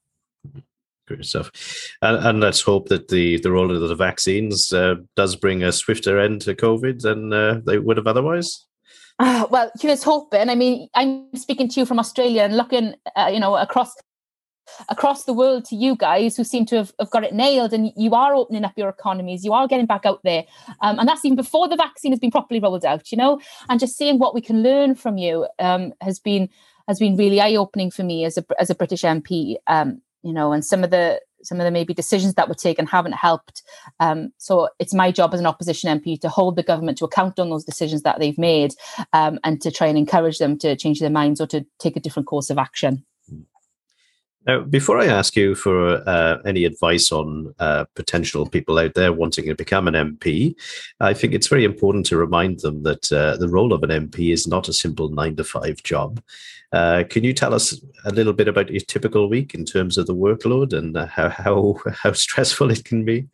Great 1.06 1.24
stuff. 1.24 1.50
And, 2.00 2.24
and 2.26 2.40
let's 2.40 2.60
hope 2.60 2.88
that 2.88 3.08
the, 3.08 3.38
the 3.38 3.50
rollout 3.50 3.82
of 3.82 3.88
the 3.88 3.94
vaccines 3.94 4.72
uh, 4.72 4.96
does 5.14 5.36
bring 5.36 5.62
a 5.62 5.70
swifter 5.70 6.18
end 6.18 6.40
to 6.42 6.54
COVID 6.54 7.02
than 7.02 7.32
uh, 7.32 7.60
they 7.64 7.78
would 7.78 7.98
have 7.98 8.06
otherwise. 8.06 8.66
Uh, 9.18 9.46
well, 9.50 9.70
here's 9.80 10.02
hoping. 10.02 10.48
I 10.48 10.54
mean, 10.54 10.88
I'm 10.94 11.28
speaking 11.34 11.68
to 11.68 11.80
you 11.80 11.86
from 11.86 11.98
Australia 11.98 12.42
and 12.42 12.56
looking, 12.56 12.94
uh, 13.16 13.30
you 13.32 13.40
know, 13.40 13.56
across 13.56 13.94
across 14.88 15.24
the 15.24 15.32
world 15.32 15.64
to 15.66 15.76
you 15.76 15.96
guys 15.96 16.36
who 16.36 16.44
seem 16.44 16.64
to 16.64 16.76
have, 16.76 16.92
have 16.98 17.10
got 17.10 17.24
it 17.24 17.34
nailed 17.34 17.72
and 17.72 17.92
you 17.96 18.14
are 18.14 18.34
opening 18.34 18.64
up 18.64 18.72
your 18.76 18.88
economies. 18.88 19.44
You 19.44 19.52
are 19.52 19.66
getting 19.66 19.86
back 19.86 20.06
out 20.06 20.20
there. 20.22 20.44
Um, 20.80 20.98
and 20.98 21.08
that's 21.08 21.24
even 21.24 21.36
before 21.36 21.68
the 21.68 21.76
vaccine 21.76 22.12
has 22.12 22.20
been 22.20 22.30
properly 22.30 22.60
rolled 22.60 22.84
out 22.84 23.10
you 23.10 23.18
know? 23.18 23.40
And 23.68 23.80
just 23.80 23.96
seeing 23.96 24.18
what 24.18 24.34
we 24.34 24.40
can 24.40 24.62
learn 24.62 24.94
from 24.94 25.18
you 25.18 25.46
um, 25.58 25.92
has 26.00 26.18
been 26.18 26.48
has 26.88 26.98
been 26.98 27.16
really 27.16 27.40
eye-opening 27.40 27.90
for 27.90 28.02
me 28.02 28.24
as 28.24 28.36
a 28.36 28.44
as 28.58 28.70
a 28.70 28.74
british 28.74 29.02
mp 29.02 29.56
um, 29.66 30.00
you 30.22 30.32
know 30.32 30.52
and 30.52 30.64
some 30.64 30.82
of 30.84 30.90
the 30.90 31.20
some 31.42 31.60
of 31.60 31.64
the 31.64 31.70
maybe 31.70 31.94
decisions 31.94 32.34
that 32.34 32.48
were 32.48 32.54
taken 32.54 32.86
haven't 32.86 33.12
helped. 33.12 33.62
Um, 34.00 34.32
so 34.38 34.68
it's 34.78 34.94
my 34.94 35.10
job 35.10 35.34
as 35.34 35.40
an 35.40 35.46
opposition 35.46 35.98
MP 35.98 36.20
to 36.20 36.28
hold 36.28 36.56
the 36.56 36.62
government 36.62 36.98
to 36.98 37.04
account 37.04 37.38
on 37.38 37.50
those 37.50 37.64
decisions 37.64 38.02
that 38.02 38.18
they've 38.18 38.38
made 38.38 38.74
um, 39.12 39.38
and 39.44 39.60
to 39.62 39.70
try 39.70 39.86
and 39.86 39.98
encourage 39.98 40.38
them 40.38 40.58
to 40.58 40.76
change 40.76 41.00
their 41.00 41.10
minds 41.10 41.40
or 41.40 41.46
to 41.48 41.64
take 41.78 41.96
a 41.96 42.00
different 42.00 42.26
course 42.26 42.50
of 42.50 42.58
action. 42.58 43.04
Now, 44.46 44.60
before 44.60 44.98
I 44.98 45.06
ask 45.06 45.36
you 45.36 45.54
for 45.54 46.02
uh, 46.08 46.38
any 46.44 46.64
advice 46.64 47.12
on 47.12 47.54
uh, 47.60 47.84
potential 47.94 48.48
people 48.48 48.78
out 48.78 48.94
there 48.94 49.12
wanting 49.12 49.44
to 49.44 49.54
become 49.54 49.86
an 49.86 49.94
MP, 49.94 50.56
I 50.98 51.14
think 51.14 51.32
it's 51.32 51.46
very 51.46 51.64
important 51.64 52.06
to 52.06 52.16
remind 52.16 52.60
them 52.60 52.82
that 52.82 53.12
uh, 53.12 53.36
the 53.36 53.48
role 53.48 53.72
of 53.72 53.84
an 53.84 53.90
MP 53.90 54.32
is 54.32 54.48
not 54.48 54.68
a 54.68 54.72
simple 54.72 55.10
nine 55.10 55.36
to 55.36 55.44
five 55.44 55.82
job. 55.84 56.20
Uh, 56.72 57.04
can 57.08 57.22
you 57.22 57.32
tell 57.32 57.54
us 57.54 57.80
a 58.04 58.10
little 58.10 58.32
bit 58.32 58.48
about 58.48 58.70
your 58.70 58.80
typical 58.80 59.28
week 59.28 59.54
in 59.54 59.64
terms 59.64 59.96
of 59.96 60.06
the 60.06 60.14
workload 60.14 60.72
and 60.72 60.96
uh, 60.96 61.06
how 61.06 61.28
how, 61.28 61.76
how 61.92 62.12
stressful 62.12 62.70
it 62.70 62.84
can 62.84 63.04
be? 63.04 63.28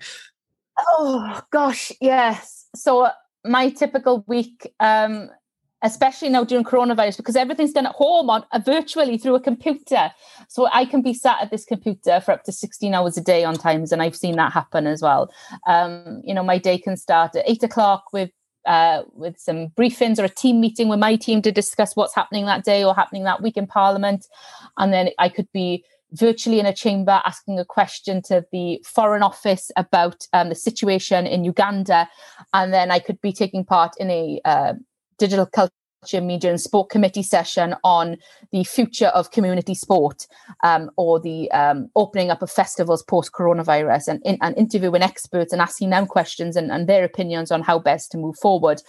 Oh 0.78 1.40
gosh, 1.50 1.90
yes. 2.00 2.66
So 2.76 3.08
my 3.44 3.70
typical 3.70 4.24
week 4.26 4.74
um, 4.80 5.30
especially 5.82 6.28
now 6.28 6.44
during 6.44 6.64
coronavirus 6.64 7.16
because 7.16 7.36
everything's 7.36 7.72
done 7.72 7.86
at 7.86 7.92
home 7.92 8.30
on 8.30 8.44
uh, 8.52 8.58
virtually 8.58 9.18
through 9.18 9.34
a 9.34 9.40
computer. 9.40 10.10
So 10.48 10.68
i 10.72 10.84
can 10.84 11.02
be 11.02 11.14
sat 11.14 11.42
at 11.42 11.50
this 11.50 11.64
computer 11.64 12.20
for 12.20 12.32
up 12.32 12.44
to 12.44 12.52
16 12.52 12.94
hours 12.94 13.16
a 13.16 13.20
day 13.20 13.44
on 13.44 13.54
times 13.54 13.92
and 13.92 14.02
i've 14.02 14.16
seen 14.16 14.36
that 14.36 14.52
happen 14.52 14.86
as 14.86 15.02
well. 15.02 15.30
Um, 15.66 16.22
you 16.24 16.34
know 16.34 16.42
my 16.42 16.58
day 16.58 16.78
can 16.78 16.96
start 16.96 17.36
at 17.36 17.48
8 17.48 17.62
o'clock 17.64 18.04
with 18.12 18.30
uh, 18.66 19.02
with 19.14 19.38
some 19.38 19.68
briefings 19.68 20.18
or 20.18 20.24
a 20.24 20.28
team 20.28 20.60
meeting 20.60 20.88
with 20.88 20.98
my 20.98 21.16
team 21.16 21.40
to 21.40 21.50
discuss 21.50 21.96
what's 21.96 22.14
happening 22.14 22.44
that 22.44 22.64
day 22.64 22.84
or 22.84 22.94
happening 22.94 23.24
that 23.24 23.40
week 23.40 23.56
in 23.56 23.66
parliament. 23.66 24.26
And 24.76 24.92
then 24.92 25.10
i 25.18 25.28
could 25.28 25.48
be 25.52 25.84
virtually 26.12 26.58
in 26.58 26.66
a 26.66 26.72
chamber 26.72 27.20
asking 27.24 27.58
a 27.58 27.64
question 27.64 28.22
to 28.22 28.44
the 28.52 28.82
Foreign 28.84 29.22
Office 29.22 29.70
about 29.76 30.26
um, 30.32 30.48
the 30.48 30.54
situation 30.54 31.26
in 31.26 31.44
Uganda. 31.44 32.08
And 32.52 32.72
then 32.72 32.90
I 32.90 32.98
could 32.98 33.20
be 33.20 33.32
taking 33.32 33.64
part 33.64 33.92
in 33.98 34.10
a 34.10 34.40
uh, 34.44 34.74
digital 35.18 35.46
culture 35.46 35.72
media 36.20 36.50
and 36.50 36.60
sport 36.60 36.90
committee 36.90 37.22
session 37.22 37.74
on 37.82 38.16
the 38.52 38.62
future 38.64 39.08
of 39.08 39.30
community 39.30 39.74
sport 39.74 40.26
um, 40.62 40.90
or 40.96 41.18
the 41.18 41.50
um, 41.50 41.90
opening 41.96 42.30
up 42.30 42.40
of 42.40 42.50
festivals 42.50 43.02
post 43.02 43.32
coronavirus 43.32 44.08
and, 44.08 44.38
and 44.40 44.56
interviewing 44.56 45.02
experts 45.02 45.52
and 45.52 45.60
asking 45.60 45.90
them 45.90 46.06
questions 46.06 46.56
and, 46.56 46.70
and, 46.70 46.88
their 46.88 47.04
opinions 47.04 47.50
on 47.50 47.62
how 47.62 47.78
best 47.78 48.12
to 48.12 48.16
move 48.16 48.36
forward. 48.38 48.80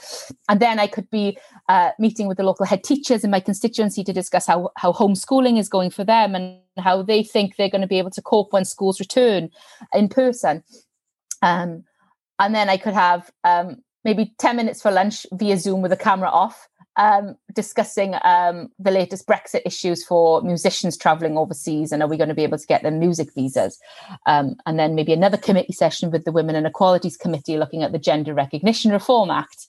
And 0.48 0.60
then 0.60 0.80
i 0.80 0.88
could 0.88 1.10
be 1.10 1.38
uh, 1.68 1.92
meeting 2.00 2.28
with 2.28 2.38
the 2.38 2.44
local 2.44 2.66
head 2.66 2.84
teachers 2.84 3.24
in 3.24 3.32
my 3.32 3.40
constituency 3.40 4.04
to 4.04 4.14
discuss 4.14 4.46
how, 4.46 4.70
how 4.78 4.94
homeschooling 4.94 5.58
is 5.60 5.68
going 5.68 5.90
for 5.90 6.04
them 6.04 6.36
and 6.36 6.60
how 6.78 7.02
they 7.02 7.24
think 7.24 7.56
they're 7.56 7.70
going 7.70 7.82
to 7.82 7.88
be 7.88 7.98
able 7.98 8.12
to 8.12 8.22
cope 8.22 8.54
when 8.54 8.66
schools 8.66 9.00
return 9.00 9.50
in 9.94 10.10
person. 10.10 10.64
Um, 11.42 11.86
and 12.38 12.56
then 12.56 12.70
i 12.70 12.78
could 12.78 12.94
have 12.94 13.30
um, 13.44 13.84
maybe 14.04 14.34
10 14.38 14.56
minutes 14.56 14.82
for 14.82 14.92
lunch 14.92 15.26
via 15.34 15.58
Zoom 15.58 15.82
with 15.82 15.92
the 15.92 15.98
camera 15.98 16.30
off, 16.30 16.68
um, 16.96 17.36
discussing 17.54 18.16
um, 18.24 18.70
the 18.78 18.92
latest 18.92 19.26
Brexit 19.26 19.62
issues 19.66 20.04
for 20.04 20.42
musicians 20.42 20.98
traveling 20.98 21.38
overseas 21.38 21.92
and 21.92 22.04
are 22.04 22.10
we 22.10 22.18
going 22.18 22.30
to 22.30 22.36
be 22.36 22.44
able 22.44 22.58
to 22.58 22.68
get 22.68 22.84
them 22.84 23.00
music 23.00 23.30
visas? 23.34 23.80
Um, 24.26 24.56
and 24.66 24.78
then 24.78 24.96
maybe 24.96 25.14
another 25.14 25.38
committee 25.38 25.74
session 25.74 26.12
with 26.12 26.26
the 26.26 26.32
Women 26.32 26.56
and 26.56 26.68
Equalities 26.68 27.16
Committee 27.16 27.58
looking 27.58 27.84
at 27.84 27.94
the 27.94 28.00
Gender 28.00 28.34
Recognition 28.34 28.92
Reform 28.92 29.32
Act. 29.32 29.68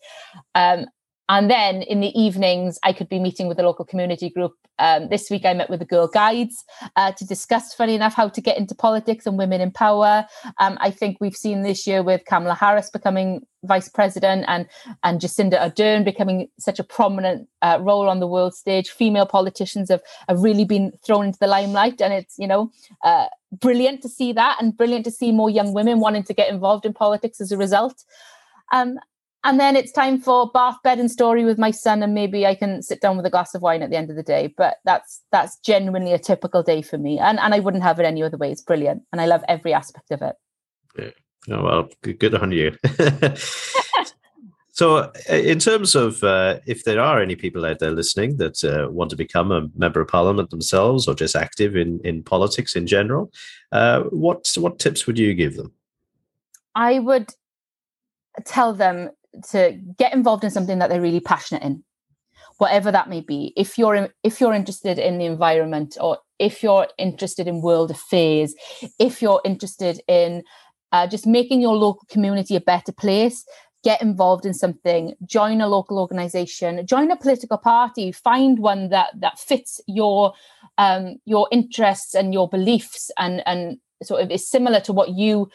Um, 0.54 0.86
and 1.30 1.48
then 1.48 1.82
in 1.82 2.00
the 2.00 2.10
evenings, 2.20 2.76
I 2.82 2.92
could 2.92 3.08
be 3.08 3.20
meeting 3.20 3.46
with 3.46 3.56
the 3.56 3.62
local 3.62 3.84
community 3.84 4.28
group. 4.30 4.52
Um, 4.80 5.10
this 5.10 5.30
week, 5.30 5.44
I 5.44 5.54
met 5.54 5.70
with 5.70 5.78
the 5.78 5.86
Girl 5.86 6.08
Guides 6.08 6.64
uh, 6.96 7.12
to 7.12 7.24
discuss, 7.24 7.72
funny 7.72 7.94
enough, 7.94 8.14
how 8.14 8.28
to 8.28 8.40
get 8.40 8.58
into 8.58 8.74
politics 8.74 9.26
and 9.26 9.38
women 9.38 9.60
in 9.60 9.70
power. 9.70 10.26
Um, 10.58 10.76
I 10.80 10.90
think 10.90 11.18
we've 11.20 11.36
seen 11.36 11.62
this 11.62 11.86
year 11.86 12.02
with 12.02 12.24
Kamala 12.24 12.56
Harris 12.56 12.90
becoming 12.90 13.46
vice 13.62 13.88
president 13.88 14.44
and 14.48 14.66
and 15.04 15.20
Jacinda 15.20 15.60
Ardern 15.60 16.04
becoming 16.04 16.48
such 16.58 16.80
a 16.80 16.84
prominent 16.84 17.46
uh, 17.62 17.78
role 17.80 18.08
on 18.08 18.18
the 18.18 18.26
world 18.26 18.54
stage. 18.54 18.90
Female 18.90 19.26
politicians 19.26 19.88
have, 19.88 20.02
have 20.28 20.40
really 20.40 20.64
been 20.64 20.90
thrown 21.06 21.26
into 21.26 21.38
the 21.38 21.46
limelight, 21.46 22.00
and 22.00 22.12
it's 22.12 22.36
you 22.38 22.48
know 22.48 22.72
uh, 23.04 23.26
brilliant 23.52 24.02
to 24.02 24.08
see 24.08 24.32
that, 24.32 24.56
and 24.60 24.76
brilliant 24.76 25.04
to 25.04 25.12
see 25.12 25.30
more 25.30 25.48
young 25.48 25.74
women 25.74 26.00
wanting 26.00 26.24
to 26.24 26.34
get 26.34 26.52
involved 26.52 26.84
in 26.84 26.92
politics 26.92 27.40
as 27.40 27.52
a 27.52 27.56
result. 27.56 28.02
Um, 28.72 28.98
and 29.44 29.58
then 29.58 29.76
it's 29.76 29.92
time 29.92 30.20
for 30.20 30.50
bath 30.52 30.76
bed 30.84 30.98
and 30.98 31.10
story 31.10 31.44
with 31.44 31.58
my 31.58 31.70
son 31.70 32.02
and 32.02 32.14
maybe 32.14 32.46
i 32.46 32.54
can 32.54 32.82
sit 32.82 33.00
down 33.00 33.16
with 33.16 33.26
a 33.26 33.30
glass 33.30 33.54
of 33.54 33.62
wine 33.62 33.82
at 33.82 33.90
the 33.90 33.96
end 33.96 34.10
of 34.10 34.16
the 34.16 34.22
day. 34.22 34.52
But 34.56 34.78
that's 34.84 35.22
that's 35.32 35.58
genuinely 35.60 36.12
a 36.12 36.18
typical 36.18 36.62
day 36.62 36.82
for 36.82 36.98
me. 36.98 37.18
And 37.18 37.38
and 37.38 37.54
i 37.54 37.60
wouldn't 37.60 37.82
have 37.82 37.98
it 38.00 38.06
any 38.06 38.22
other 38.22 38.36
way. 38.36 38.50
It's 38.50 38.62
brilliant. 38.62 39.02
And 39.12 39.20
i 39.20 39.26
love 39.26 39.44
every 39.48 39.72
aspect 39.72 40.10
of 40.10 40.22
it. 40.22 40.36
Yeah. 40.98 41.10
oh 41.56 41.62
well 41.62 41.88
good 42.02 42.34
on 42.34 42.52
you. 42.52 42.76
So 44.72 44.96
uh, 44.96 45.12
in 45.28 45.58
terms 45.58 45.94
of 45.94 46.24
uh, 46.24 46.60
if 46.66 46.84
there 46.84 47.00
are 47.00 47.20
any 47.20 47.36
people 47.36 47.66
out 47.66 47.80
there 47.80 47.90
listening 47.90 48.38
that 48.38 48.64
uh, 48.64 48.90
want 48.90 49.10
to 49.10 49.16
become 49.16 49.52
a 49.52 49.68
member 49.76 50.00
of 50.00 50.08
parliament 50.08 50.48
themselves 50.48 51.06
or 51.06 51.14
just 51.14 51.36
active 51.36 51.76
in 51.76 52.00
in 52.02 52.22
politics 52.22 52.74
in 52.74 52.86
general 52.86 53.30
uh, 53.72 54.04
what 54.04 54.50
what 54.56 54.78
tips 54.78 55.06
would 55.06 55.18
you 55.18 55.34
give 55.34 55.56
them? 55.56 55.72
I 56.74 56.98
would 56.98 57.28
tell 58.46 58.72
them 58.72 59.10
to 59.50 59.78
get 59.98 60.12
involved 60.12 60.44
in 60.44 60.50
something 60.50 60.78
that 60.78 60.90
they're 60.90 61.00
really 61.00 61.20
passionate 61.20 61.62
in 61.62 61.82
whatever 62.58 62.92
that 62.92 63.08
may 63.08 63.22
be. 63.22 63.52
If 63.56 63.78
you're 63.78 64.10
if 64.22 64.40
you're 64.40 64.52
interested 64.52 64.98
in 64.98 65.18
the 65.18 65.24
environment 65.24 65.96
or 66.00 66.18
if 66.38 66.62
you're 66.62 66.88
interested 66.98 67.48
in 67.48 67.62
world 67.62 67.90
affairs 67.90 68.54
if 68.98 69.22
you're 69.22 69.40
interested 69.44 70.00
in 70.08 70.42
uh, 70.92 71.06
just 71.06 71.26
making 71.26 71.60
your 71.60 71.76
local 71.76 72.06
community 72.10 72.56
a 72.56 72.60
better 72.60 72.92
place 72.92 73.44
get 73.82 74.02
involved 74.02 74.44
in 74.44 74.52
something 74.52 75.14
join 75.24 75.60
a 75.60 75.68
local 75.68 75.98
organization 75.98 76.84
join 76.86 77.10
a 77.10 77.16
political 77.16 77.56
party 77.56 78.12
find 78.12 78.58
one 78.58 78.88
that 78.88 79.08
that 79.18 79.38
fits 79.38 79.80
your 79.86 80.34
um 80.76 81.16
your 81.24 81.48
interests 81.50 82.14
and 82.14 82.34
your 82.34 82.48
beliefs 82.48 83.10
and 83.18 83.42
and 83.46 83.78
sort 84.02 84.22
of 84.22 84.30
is 84.30 84.48
similar 84.48 84.80
to 84.80 84.92
what 84.92 85.10
you 85.10 85.48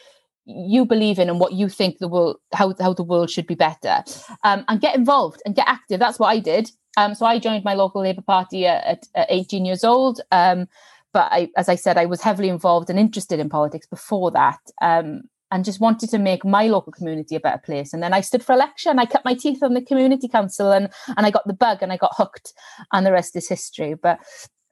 you 0.46 0.86
believe 0.86 1.18
in 1.18 1.28
and 1.28 1.40
what 1.40 1.52
you 1.52 1.68
think 1.68 1.98
the 1.98 2.08
world 2.08 2.36
how, 2.54 2.72
how 2.80 2.92
the 2.92 3.02
world 3.02 3.30
should 3.30 3.46
be 3.46 3.54
better. 3.54 4.04
Um, 4.44 4.64
and 4.68 4.80
get 4.80 4.94
involved 4.94 5.42
and 5.44 5.54
get 5.54 5.68
active. 5.68 5.98
That's 5.98 6.18
what 6.18 6.28
i 6.28 6.38
did. 6.38 6.70
Um, 6.96 7.14
so 7.14 7.26
i 7.26 7.38
joined 7.38 7.64
my 7.64 7.74
local 7.74 8.02
labour 8.02 8.22
party 8.22 8.66
at, 8.66 9.06
at 9.14 9.26
18 9.28 9.64
years 9.64 9.84
old. 9.84 10.20
Um, 10.30 10.66
but 11.12 11.32
I, 11.32 11.50
as 11.56 11.68
i 11.68 11.74
said 11.74 11.98
i 11.98 12.06
was 12.06 12.22
heavily 12.22 12.48
involved 12.48 12.88
and 12.88 12.98
interested 12.98 13.40
in 13.40 13.48
politics 13.48 13.86
before 13.86 14.30
that. 14.30 14.60
Um, 14.80 15.22
and 15.52 15.64
just 15.64 15.80
wanted 15.80 16.10
to 16.10 16.18
make 16.18 16.44
my 16.44 16.66
local 16.66 16.92
community 16.92 17.36
a 17.36 17.40
better 17.40 17.60
place. 17.64 17.92
And 17.92 18.02
then 18.02 18.14
i 18.14 18.20
stood 18.20 18.44
for 18.44 18.52
election. 18.52 18.98
I 18.98 19.06
cut 19.06 19.24
my 19.24 19.34
teeth 19.34 19.62
on 19.62 19.74
the 19.74 19.82
community 19.82 20.28
council 20.28 20.70
and 20.70 20.90
and 21.16 21.26
i 21.26 21.30
got 21.30 21.46
the 21.46 21.54
bug 21.54 21.78
and 21.82 21.92
i 21.92 21.96
got 21.96 22.14
hooked. 22.16 22.52
And 22.92 23.04
the 23.04 23.12
rest 23.12 23.34
is 23.34 23.48
history. 23.48 23.94
But 23.94 24.20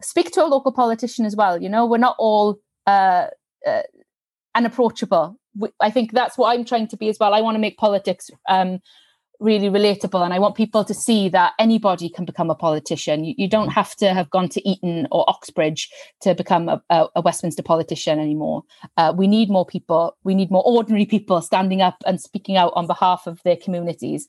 speak 0.01 0.31
to 0.33 0.45
a 0.45 0.47
local 0.47 0.73
politician 0.73 1.25
as 1.25 1.35
well. 1.35 1.61
You 1.61 1.69
know 1.69 1.85
we're 1.85 1.99
not 1.99 2.17
all 2.19 2.61
uh, 2.87 3.27
uh, 3.67 3.83
unapproachable 4.55 5.37
I 5.81 5.91
think 5.91 6.13
that's 6.13 6.37
what 6.37 6.55
I'm 6.55 6.65
trying 6.65 6.89
to 6.89 6.97
be 6.97 7.09
as 7.09 7.19
well. 7.19 7.35
I 7.35 7.41
want 7.41 7.55
to 7.55 7.61
make 7.61 7.77
politics 7.77 8.31
um, 8.49 8.81
really 9.41 9.69
relatable, 9.69 10.25
and 10.25 10.33
I 10.33 10.39
want 10.39 10.55
people 10.55 10.85
to 10.85 10.95
see 10.95 11.29
that 11.31 11.53
anybody 11.59 12.09
can 12.09 12.25
become 12.25 12.51
a 12.51 12.55
politician. 12.55 13.25
You, 13.25 13.35
you 13.37 13.49
don't 13.49 13.69
have 13.69 13.95
to 13.97 14.15
have 14.15 14.31
gone 14.31 14.49
to 14.51 14.69
Eton 14.69 15.07
or 15.11 15.29
Oxbridge 15.29 15.91
to 16.23 16.35
become 16.35 16.69
a, 16.69 16.83
a, 16.91 17.07
a 17.17 17.21
Westminster 17.21 17.63
politician 17.63 18.19
anymore. 18.19 18.63
Uh, 18.97 19.13
we 19.17 19.27
need 19.27 19.51
more 19.51 19.67
people. 19.67 20.17
We 20.25 20.35
need 20.35 20.51
more 20.51 20.63
ordinary 20.67 21.07
people 21.07 21.41
standing 21.41 21.83
up 21.83 21.97
and 22.07 22.21
speaking 22.21 22.57
out 22.57 22.73
on 22.75 22.87
behalf 22.87 23.27
of 23.27 23.43
their 23.45 23.57
communities. 23.57 24.29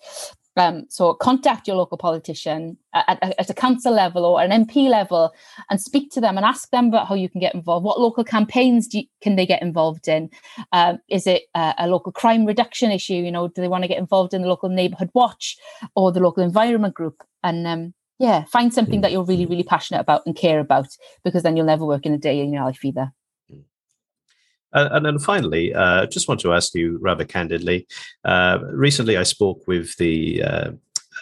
Um, 0.57 0.85
so 0.89 1.13
contact 1.13 1.67
your 1.67 1.75
local 1.75 1.97
politician 1.97 2.77
at, 2.93 3.19
at, 3.21 3.35
at, 3.37 3.49
a 3.49 3.53
council 3.53 3.93
level 3.93 4.23
or 4.23 4.41
an 4.41 4.51
MP 4.51 4.87
level 4.87 5.33
and 5.69 5.81
speak 5.81 6.11
to 6.11 6.21
them 6.21 6.37
and 6.37 6.45
ask 6.45 6.69
them 6.69 6.87
about 6.87 7.07
how 7.07 7.15
you 7.15 7.27
can 7.27 7.41
get 7.41 7.53
involved. 7.53 7.85
What 7.85 7.99
local 7.99 8.23
campaigns 8.23 8.93
you, 8.93 9.03
can 9.21 9.35
they 9.35 9.45
get 9.45 9.61
involved 9.61 10.07
in? 10.07 10.29
Um, 10.71 10.99
is 11.09 11.27
it 11.27 11.43
a, 11.55 11.73
a, 11.79 11.87
local 11.87 12.13
crime 12.13 12.45
reduction 12.45 12.91
issue? 12.91 13.15
You 13.15 13.31
know, 13.31 13.49
do 13.49 13.61
they 13.61 13.67
want 13.67 13.83
to 13.83 13.89
get 13.89 13.97
involved 13.97 14.33
in 14.33 14.43
the 14.43 14.47
local 14.47 14.69
neighbourhood 14.69 15.09
watch 15.13 15.57
or 15.95 16.11
the 16.11 16.21
local 16.21 16.43
environment 16.43 16.93
group? 16.93 17.21
And 17.43 17.67
um, 17.67 17.93
yeah, 18.19 18.45
find 18.45 18.73
something 18.73 19.01
that 19.01 19.11
you're 19.11 19.25
really, 19.25 19.45
really 19.45 19.63
passionate 19.63 19.99
about 19.99 20.25
and 20.25 20.35
care 20.35 20.59
about 20.59 20.87
because 21.23 21.43
then 21.43 21.57
you'll 21.57 21.65
never 21.65 21.85
work 21.85 22.05
in 22.05 22.13
a 22.13 22.17
day 22.17 22.39
in 22.39 22.53
your 22.53 22.63
life 22.63 22.83
either. 22.85 23.11
Uh, 24.75 24.89
and 24.91 25.05
then 25.05 25.17
finally, 25.17 25.73
I 25.73 25.99
uh, 25.99 26.05
just 26.05 26.27
want 26.27 26.41
to 26.41 26.53
ask 26.53 26.75
you 26.75 26.97
rather 27.01 27.23
candidly. 27.23 27.87
Uh, 28.25 28.59
recently, 28.63 29.15
I 29.15 29.23
spoke 29.23 29.65
with 29.67 29.95
the 29.95 30.43
uh, 30.43 30.71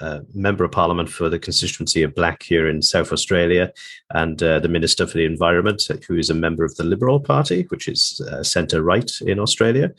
uh, 0.01 0.19
member 0.33 0.63
of 0.63 0.71
parliament 0.71 1.07
for 1.07 1.29
the 1.29 1.37
constituency 1.37 2.01
of 2.01 2.15
Black 2.15 2.41
here 2.41 2.67
in 2.67 2.81
South 2.81 3.13
Australia, 3.13 3.71
and 4.09 4.41
uh, 4.41 4.59
the 4.59 4.67
minister 4.67 5.05
for 5.05 5.19
the 5.19 5.25
environment, 5.25 5.83
who 6.07 6.17
is 6.17 6.31
a 6.31 6.33
member 6.33 6.65
of 6.65 6.75
the 6.75 6.83
Liberal 6.83 7.19
Party, 7.19 7.67
which 7.69 7.87
is 7.87 8.19
centre 8.41 8.81
right 8.81 9.11
in 9.21 9.39
Australia. 9.39 9.91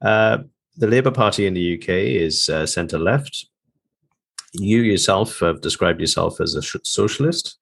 the 0.00 0.88
Labour 0.88 1.12
Party 1.12 1.46
in 1.46 1.54
the 1.54 1.78
UK 1.78 1.88
is 1.88 2.46
centre 2.64 2.98
left. 2.98 3.46
You 4.54 4.80
yourself 4.80 5.40
have 5.40 5.60
described 5.60 6.00
yourself 6.00 6.40
as 6.40 6.54
a 6.54 6.62
socialist 6.62 7.58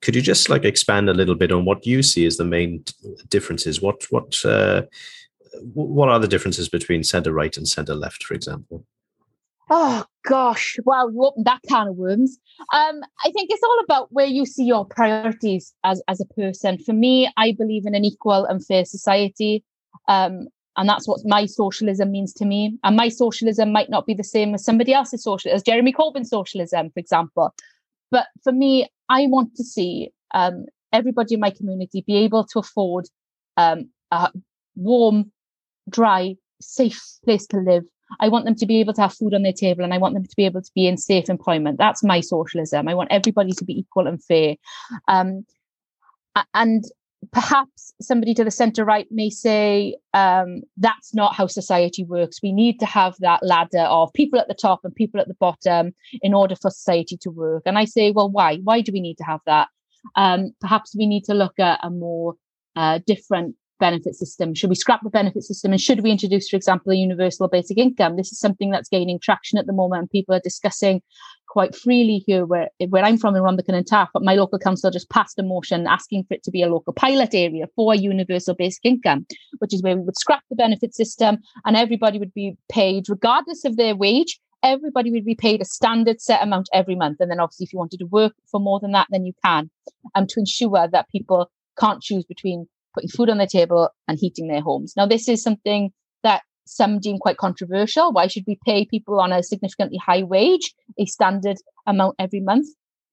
could 0.00 0.14
you 0.14 0.22
just 0.22 0.48
like 0.48 0.64
expand 0.64 1.08
a 1.08 1.14
little 1.14 1.34
bit 1.34 1.52
on 1.52 1.64
what 1.64 1.86
you 1.86 2.02
see 2.02 2.26
as 2.26 2.36
the 2.36 2.44
main 2.44 2.84
differences? 3.28 3.80
What 3.80 4.04
what 4.10 4.44
uh, 4.44 4.82
what 5.74 6.08
are 6.08 6.18
the 6.18 6.28
differences 6.28 6.68
between 6.68 7.02
centre 7.02 7.32
right 7.32 7.56
and 7.56 7.66
centre 7.66 7.94
left, 7.94 8.22
for 8.22 8.34
example? 8.34 8.84
Oh 9.70 10.04
gosh, 10.24 10.78
well, 10.84 11.10
you 11.12 11.24
opened 11.24 11.44
that 11.46 11.60
can 11.68 11.88
of 11.88 11.96
worms. 11.96 12.38
Um, 12.72 13.02
I 13.24 13.30
think 13.32 13.50
it's 13.50 13.62
all 13.62 13.80
about 13.84 14.10
where 14.12 14.26
you 14.26 14.46
see 14.46 14.64
your 14.64 14.84
priorities 14.84 15.74
as 15.84 16.00
as 16.08 16.20
a 16.20 16.26
person. 16.26 16.78
For 16.78 16.92
me, 16.92 17.30
I 17.36 17.52
believe 17.52 17.86
in 17.86 17.94
an 17.94 18.04
equal 18.04 18.44
and 18.44 18.64
fair 18.64 18.84
society. 18.84 19.64
Um, 20.06 20.48
and 20.76 20.88
that's 20.88 21.08
what 21.08 21.20
my 21.24 21.44
socialism 21.44 22.12
means 22.12 22.32
to 22.34 22.44
me. 22.44 22.78
And 22.84 22.96
my 22.96 23.08
socialism 23.08 23.72
might 23.72 23.90
not 23.90 24.06
be 24.06 24.14
the 24.14 24.22
same 24.22 24.54
as 24.54 24.64
somebody 24.64 24.94
else's 24.94 25.24
social, 25.24 25.50
as 25.50 25.64
Jeremy 25.64 25.92
Corbyn's 25.92 26.30
socialism, 26.30 26.90
for 26.90 27.00
example. 27.00 27.52
But 28.12 28.28
for 28.44 28.52
me, 28.52 28.88
I 29.08 29.26
want 29.26 29.54
to 29.56 29.64
see 29.64 30.10
um, 30.34 30.66
everybody 30.92 31.34
in 31.34 31.40
my 31.40 31.50
community 31.50 32.04
be 32.06 32.16
able 32.18 32.44
to 32.44 32.58
afford 32.58 33.06
um, 33.56 33.90
a 34.10 34.30
warm, 34.76 35.32
dry, 35.88 36.36
safe 36.60 37.00
place 37.24 37.46
to 37.48 37.58
live. 37.58 37.84
I 38.20 38.28
want 38.28 38.46
them 38.46 38.54
to 38.56 38.66
be 38.66 38.80
able 38.80 38.94
to 38.94 39.02
have 39.02 39.14
food 39.14 39.34
on 39.34 39.42
their 39.42 39.52
table 39.52 39.84
and 39.84 39.92
I 39.92 39.98
want 39.98 40.14
them 40.14 40.24
to 40.24 40.36
be 40.36 40.46
able 40.46 40.62
to 40.62 40.70
be 40.74 40.86
in 40.86 40.96
safe 40.96 41.28
employment. 41.28 41.78
That's 41.78 42.02
my 42.02 42.20
socialism. 42.20 42.88
I 42.88 42.94
want 42.94 43.12
everybody 43.12 43.52
to 43.52 43.64
be 43.64 43.78
equal 43.78 44.06
and 44.06 44.22
fair. 44.22 44.56
Um, 45.08 45.44
and 46.54 46.84
perhaps 47.32 47.92
somebody 48.00 48.32
to 48.34 48.44
the 48.44 48.50
center 48.50 48.84
right 48.84 49.06
may 49.10 49.28
say 49.30 49.96
um, 50.14 50.62
that's 50.76 51.14
not 51.14 51.34
how 51.34 51.46
society 51.46 52.04
works. 52.04 52.40
We 52.42 52.52
need 52.52 52.78
to 52.80 52.86
have 52.86 53.16
that 53.20 53.42
ladder 53.42 53.82
of 53.82 54.12
people 54.12 54.38
at 54.38 54.48
the 54.48 54.54
top 54.54 54.80
and 54.84 54.94
people 54.94 55.20
at 55.20 55.28
the 55.28 55.34
bottom 55.34 55.94
in 56.22 56.34
order 56.34 56.54
for 56.56 56.70
society 56.70 57.16
to 57.18 57.30
work. 57.30 57.62
And 57.66 57.78
i 57.78 57.84
say 57.84 58.12
well 58.12 58.30
why? 58.30 58.58
Why 58.58 58.80
do 58.80 58.92
we 58.92 59.00
need 59.00 59.18
to 59.18 59.24
have 59.24 59.40
that? 59.46 59.68
Um, 60.14 60.52
perhaps 60.60 60.94
we 60.96 61.06
need 61.06 61.24
to 61.24 61.34
look 61.34 61.58
at 61.58 61.80
a 61.82 61.90
more 61.90 62.34
uh, 62.76 63.00
different 63.06 63.56
benefit 63.78 64.14
system? 64.14 64.54
Should 64.54 64.70
we 64.70 64.76
scrap 64.76 65.00
the 65.02 65.10
benefit 65.10 65.42
system? 65.42 65.72
And 65.72 65.80
should 65.80 66.00
we 66.00 66.10
introduce, 66.10 66.48
for 66.48 66.56
example, 66.56 66.92
a 66.92 66.96
universal 66.96 67.48
basic 67.48 67.78
income? 67.78 68.16
This 68.16 68.32
is 68.32 68.38
something 68.38 68.70
that's 68.70 68.88
gaining 68.88 69.18
traction 69.20 69.58
at 69.58 69.66
the 69.66 69.72
moment 69.72 70.00
and 70.00 70.10
people 70.10 70.34
are 70.34 70.40
discussing 70.40 71.02
quite 71.48 71.74
freely 71.74 72.22
here 72.26 72.44
where, 72.44 72.68
where 72.88 73.04
I'm 73.04 73.18
from 73.18 73.34
in 73.34 73.42
Rhondda 73.42 73.66
and 73.68 73.86
Taff, 73.86 74.10
but 74.12 74.22
my 74.22 74.34
local 74.34 74.58
council 74.58 74.90
just 74.90 75.10
passed 75.10 75.38
a 75.38 75.42
motion 75.42 75.86
asking 75.86 76.24
for 76.24 76.34
it 76.34 76.42
to 76.44 76.50
be 76.50 76.62
a 76.62 76.68
local 76.68 76.92
pilot 76.92 77.34
area 77.34 77.66
for 77.74 77.94
universal 77.94 78.54
basic 78.54 78.84
income, 78.84 79.26
which 79.58 79.74
is 79.74 79.82
where 79.82 79.96
we 79.96 80.02
would 80.02 80.18
scrap 80.18 80.42
the 80.50 80.56
benefit 80.56 80.94
system 80.94 81.38
and 81.64 81.76
everybody 81.76 82.18
would 82.18 82.34
be 82.34 82.56
paid 82.70 83.08
regardless 83.08 83.64
of 83.64 83.76
their 83.76 83.96
wage. 83.96 84.38
Everybody 84.62 85.10
would 85.12 85.24
be 85.24 85.36
paid 85.36 85.62
a 85.62 85.64
standard 85.64 86.20
set 86.20 86.42
amount 86.42 86.68
every 86.74 86.96
month. 86.96 87.18
And 87.20 87.30
then 87.30 87.40
obviously 87.40 87.64
if 87.64 87.72
you 87.72 87.78
wanted 87.78 88.00
to 88.00 88.06
work 88.06 88.34
for 88.50 88.60
more 88.60 88.80
than 88.80 88.92
that, 88.92 89.06
then 89.10 89.24
you 89.24 89.32
can. 89.44 89.70
Um, 90.14 90.26
to 90.28 90.40
ensure 90.40 90.88
that 90.88 91.08
people 91.10 91.50
can't 91.78 92.02
choose 92.02 92.24
between 92.24 92.68
putting 92.94 93.10
food 93.10 93.30
on 93.30 93.38
the 93.38 93.46
table 93.46 93.90
and 94.06 94.18
heating 94.18 94.48
their 94.48 94.60
homes. 94.60 94.94
Now, 94.96 95.06
this 95.06 95.28
is 95.28 95.42
something 95.42 95.90
that 96.22 96.42
some 96.66 97.00
deem 97.00 97.18
quite 97.18 97.38
controversial. 97.38 98.12
Why 98.12 98.26
should 98.26 98.44
we 98.46 98.58
pay 98.64 98.84
people 98.84 99.20
on 99.20 99.32
a 99.32 99.42
significantly 99.42 99.98
high 99.98 100.22
wage 100.22 100.74
a 100.98 101.06
standard 101.06 101.56
amount 101.86 102.16
every 102.18 102.40
month? 102.40 102.68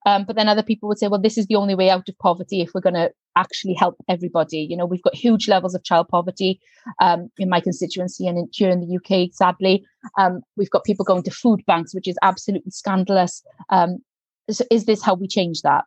Um, 0.06 0.24
but 0.24 0.36
then 0.36 0.48
other 0.48 0.62
people 0.62 0.88
would 0.88 1.00
say, 1.00 1.08
well, 1.08 1.20
this 1.20 1.38
is 1.38 1.48
the 1.48 1.56
only 1.56 1.74
way 1.74 1.90
out 1.90 2.08
of 2.08 2.18
poverty 2.20 2.62
if 2.62 2.72
we're 2.74 2.82
going 2.82 2.94
to 2.94 3.12
actually 3.36 3.74
help 3.74 3.96
everybody. 4.08 4.60
You 4.60 4.78
know, 4.78 4.86
we've 4.86 5.02
got 5.02 5.16
huge 5.16 5.48
levels 5.48 5.74
of 5.74 5.84
child 5.84 6.10
poverty 6.10 6.60
um, 7.02 7.30
in 7.40 7.50
my 7.50 7.60
constituency 7.60 8.28
and 8.28 8.38
in, 8.38 8.50
here 8.54 8.70
in 8.70 8.82
the 8.82 8.98
UK, 8.98 9.34
sadly. 9.34 9.84
Um, 10.20 10.42
we've 10.58 10.70
got 10.70 10.84
people 10.84 11.06
going 11.06 11.24
to 11.24 11.32
food 11.32 11.62
banks, 11.66 11.96
which 11.96 12.08
is 12.08 12.20
absolutely 12.22 12.70
scandalous. 12.70 13.44
Um, 13.70 13.98
so 14.50 14.64
is 14.70 14.86
this 14.86 15.04
how 15.04 15.16
we 15.16 15.28
change 15.28 15.64
that? 15.64 15.86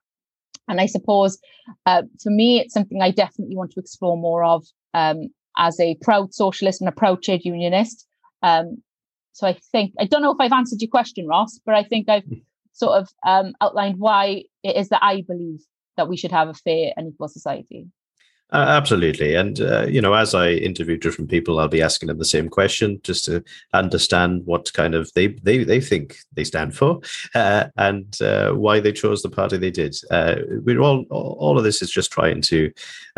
And 0.68 0.80
I 0.80 0.86
suppose 0.86 1.38
uh, 1.86 2.02
for 2.22 2.30
me, 2.30 2.60
it's 2.60 2.74
something 2.74 3.02
I 3.02 3.10
definitely 3.10 3.56
want 3.56 3.72
to 3.72 3.80
explore 3.80 4.16
more 4.16 4.44
of 4.44 4.66
um, 4.94 5.28
as 5.56 5.78
a 5.80 5.96
proud 5.96 6.34
socialist 6.34 6.80
and 6.80 6.88
a 6.88 6.92
proud 6.92 7.22
trade 7.22 7.44
unionist. 7.44 8.06
Um, 8.42 8.82
so 9.32 9.46
I 9.46 9.54
think, 9.72 9.94
I 9.98 10.04
don't 10.04 10.22
know 10.22 10.32
if 10.32 10.40
I've 10.40 10.52
answered 10.52 10.80
your 10.80 10.90
question, 10.90 11.26
Ross, 11.26 11.60
but 11.64 11.74
I 11.74 11.84
think 11.84 12.08
I've 12.08 12.24
hmm. 12.24 12.38
sort 12.72 12.98
of 12.98 13.08
um, 13.26 13.54
outlined 13.60 13.98
why 13.98 14.44
it 14.62 14.76
is 14.76 14.88
that 14.88 15.02
I 15.02 15.22
believe 15.22 15.60
that 15.96 16.08
we 16.08 16.16
should 16.16 16.32
have 16.32 16.48
a 16.48 16.54
fair 16.54 16.92
and 16.96 17.12
equal 17.12 17.28
society. 17.28 17.86
Uh, 18.50 18.64
absolutely. 18.66 19.34
And, 19.34 19.60
uh, 19.60 19.86
you 19.86 20.00
know, 20.00 20.14
as 20.14 20.34
I 20.34 20.52
interview 20.52 20.96
different 20.96 21.30
people, 21.30 21.60
I'll 21.60 21.68
be 21.68 21.82
asking 21.82 22.06
them 22.06 22.18
the 22.18 22.24
same 22.24 22.48
question 22.48 22.98
just 23.02 23.26
to 23.26 23.44
understand 23.74 24.46
what 24.46 24.72
kind 24.72 24.94
of 24.94 25.12
they, 25.12 25.28
they, 25.42 25.64
they 25.64 25.82
think 25.82 26.16
they 26.32 26.44
stand 26.44 26.74
for 26.74 27.00
uh, 27.34 27.66
and 27.76 28.20
uh, 28.22 28.52
why 28.52 28.80
they 28.80 28.92
chose 28.92 29.20
the 29.20 29.28
party 29.28 29.58
they 29.58 29.70
did. 29.70 29.94
Uh, 30.10 30.36
we're 30.64 30.80
all, 30.80 31.04
all 31.10 31.58
of 31.58 31.64
this 31.64 31.82
is 31.82 31.90
just 31.90 32.10
trying 32.10 32.40
to 32.42 32.72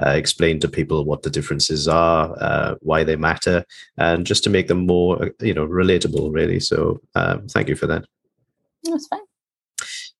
uh, 0.04 0.10
explain 0.10 0.58
to 0.60 0.68
people 0.68 1.04
what 1.04 1.22
the 1.22 1.30
differences 1.30 1.86
are, 1.86 2.76
why 2.80 3.04
they 3.04 3.14
matter, 3.14 3.64
and 3.98 4.26
just 4.26 4.42
to 4.42 4.50
make 4.50 4.66
them 4.66 4.84
more, 4.84 5.30
you 5.40 5.54
know, 5.54 5.66
relatable, 5.66 6.32
really. 6.32 6.58
So 6.58 7.00
um, 7.14 7.46
thank 7.46 7.68
you 7.68 7.76
for 7.76 7.86
that. 7.86 8.04
That's 8.82 9.06
fine. 9.06 9.29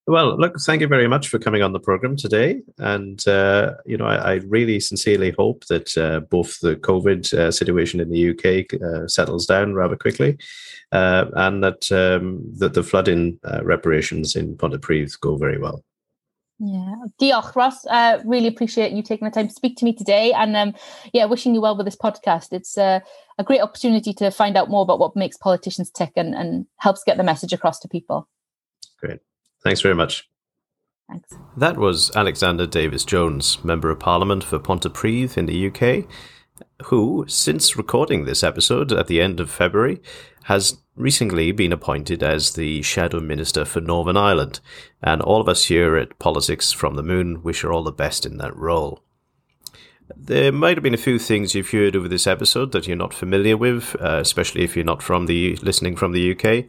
Well, 0.07 0.37
look, 0.39 0.59
thank 0.61 0.81
you 0.81 0.89
very 0.89 1.07
much 1.07 1.29
for 1.29 1.39
coming 1.39 1.63
on 1.63 1.73
the 1.73 1.79
program 1.79 2.17
today. 2.17 2.63
And, 2.79 3.27
uh, 3.29 3.75
you 3.85 3.97
know, 3.97 4.07
I, 4.07 4.17
I, 4.17 4.35
really 4.47 4.81
sincerely 4.81 5.31
hope 5.31 5.67
that 5.67 5.97
uh, 5.97 6.21
both 6.21 6.59
the 6.61 6.77
COVID 6.77 7.33
uh, 7.35 7.51
situation 7.53 8.01
in 8.01 8.11
the 8.11 8.31
UK 8.31 8.81
uh, 8.83 9.07
settles 9.07 9.47
down 9.47 9.75
rather 9.75 9.97
quickly 9.97 10.39
uh, 10.91 11.27
and 11.35 11.63
that, 11.63 11.93
um, 11.93 12.43
that 12.59 12.75
the 12.75 12.83
flooding 12.83 13.39
uh, 13.45 13.63
reparations 13.63 14.35
in 14.35 14.57
Pontypridd 14.57 15.21
go 15.21 15.37
very 15.37 15.59
well. 15.59 15.85
Yeah, 16.59 16.95
diolch, 17.21 17.55
Ross. 17.55 17.87
really 18.25 18.49
appreciate 18.49 18.93
you 18.93 19.03
taking 19.03 19.27
the 19.27 19.33
time 19.33 19.49
to 19.49 19.55
speak 19.55 19.77
to 19.77 19.85
me 19.87 19.95
today, 19.95 20.33
and 20.33 20.55
um, 20.55 20.75
yeah, 21.15 21.25
wishing 21.25 21.55
you 21.55 21.63
well 21.63 21.75
with 21.75 21.87
this 21.87 21.97
podcast. 21.97 22.53
It's 22.53 22.77
a 22.77 23.03
great 23.45 23.63
opportunity 23.63 24.13
to 24.13 24.31
find 24.31 24.59
out 24.59 24.69
more 24.69 24.83
about 24.83 24.99
what 24.99 25.17
makes 25.17 25.39
politicians 25.39 25.91
tick 25.91 26.13
and, 26.17 26.35
and 26.35 26.67
helps 26.77 27.03
get 27.03 27.17
the 27.17 27.23
message 27.23 27.55
across 27.55 27.81
to 27.81 27.89
people. 27.89 28.29
Great. 28.99 29.21
Thanks 29.63 29.81
very 29.81 29.95
much. 29.95 30.29
Thanks. 31.09 31.35
That 31.57 31.77
was 31.77 32.11
Alexandra 32.15 32.67
Davies-Jones, 32.67 33.65
Member 33.65 33.91
of 33.91 33.99
Parliament 33.99 34.45
for 34.45 34.59
Pontypridd 34.59 35.37
in 35.37 35.47
the 35.47 35.67
UK, 35.67 36.07
who, 36.87 37.25
since 37.29 37.77
recording 37.77 38.25
this 38.25 38.45
episode 38.45 38.93
at 38.93 39.09
the 39.09 39.21
end 39.21 39.41
of 39.41 39.51
February, 39.51 40.01
has 40.45 40.79
recently 40.95 41.53
been 41.53 41.73
appointed 41.73 42.23
as 42.23 42.55
the 42.55 42.83
Shadow 42.83 43.21
Minister 43.21 43.65
for 43.65 43.81
Northern 43.81 44.17
Ireland. 44.17 44.61
And 45.03 45.21
all 45.21 45.41
of 45.41 45.49
us 45.49 45.65
here 45.65 45.97
at 45.97 46.19
Politics 46.19 46.73
from 46.73 46.95
the 46.95 47.03
Moon 47.03 47.43
wish 47.43 47.63
her 47.63 47.73
all 47.73 47.83
the 47.83 47.93
best 47.93 48.25
in 48.25 48.39
that 48.39 48.57
role. 48.57 49.03
There 50.17 50.53
might 50.53 50.77
have 50.77 50.83
been 50.83 50.95
a 50.95 50.99
few 50.99 51.19
things 51.19 51.55
you've 51.55 51.71
heard 51.71 51.95
over 51.95 52.09
this 52.09 52.27
episode 52.27 52.73
that 52.73 52.87
you're 52.87 52.97
not 52.97 53.15
familiar 53.15 53.57
with, 53.57 53.97
uh, 54.01 54.19
especially 54.21 54.63
if 54.63 54.77
you're 54.77 54.85
not 54.85 55.03
from 55.03 55.27
the 55.27 55.57
listening 55.57 55.97
from 55.97 56.13
the 56.13 56.33
UK 56.33 56.67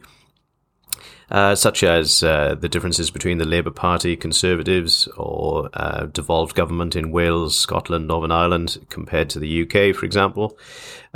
uh, 1.32 1.54
such 1.54 1.82
as 1.82 2.22
uh, 2.22 2.54
the 2.54 2.68
differences 2.68 3.10
between 3.10 3.38
the 3.38 3.46
Labour 3.46 3.70
Party, 3.70 4.16
Conservatives, 4.16 5.08
or 5.16 5.70
uh, 5.72 6.04
devolved 6.04 6.54
government 6.54 6.94
in 6.94 7.10
Wales, 7.10 7.58
Scotland, 7.58 8.06
Northern 8.06 8.30
Ireland 8.30 8.84
compared 8.90 9.30
to 9.30 9.38
the 9.38 9.62
UK, 9.62 9.96
for 9.96 10.04
example. 10.04 10.58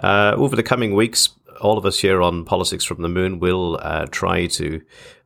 Uh, 0.03 0.33
over 0.35 0.57
the 0.57 0.63
coming 0.63 0.95
weeks, 0.95 1.29
all 1.61 1.77
of 1.77 1.85
us 1.85 1.99
here 1.99 2.23
on 2.23 2.47
Politics 2.47 2.83
from 2.83 3.03
the 3.03 3.11
Moon 3.11 3.41
will 3.41 3.79
uh, 3.83 4.07
try 4.07 4.47
to 4.47 4.81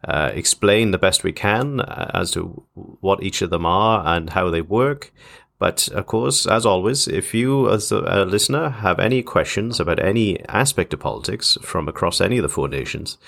uh, 0.09 0.33
explain 0.35 0.91
the 0.91 0.99
best 0.99 1.23
we 1.23 1.33
can 1.33 1.81
as 1.81 2.33
to 2.33 2.65
what 2.75 3.23
each 3.23 3.43
of 3.43 3.51
them 3.51 3.67
are 3.67 4.05
and 4.05 4.31
how 4.31 4.51
they 4.51 4.61
work. 4.61 5.13
But 5.61 5.89
of 5.89 6.07
course, 6.07 6.47
as 6.47 6.65
always, 6.65 7.07
if 7.07 7.35
you 7.35 7.71
as 7.71 7.93
a 7.93 8.25
listener 8.25 8.71
have 8.71 8.99
any 8.99 9.23
questions 9.23 9.79
about 9.79 10.03
any 10.03 10.43
aspect 10.49 10.95
of 10.95 11.01
politics 11.01 11.59
from 11.61 11.87
across 11.87 12.19
any 12.19 12.39
of 12.39 12.43
the 12.43 12.49
four 12.49 12.67
nations, 12.67 13.19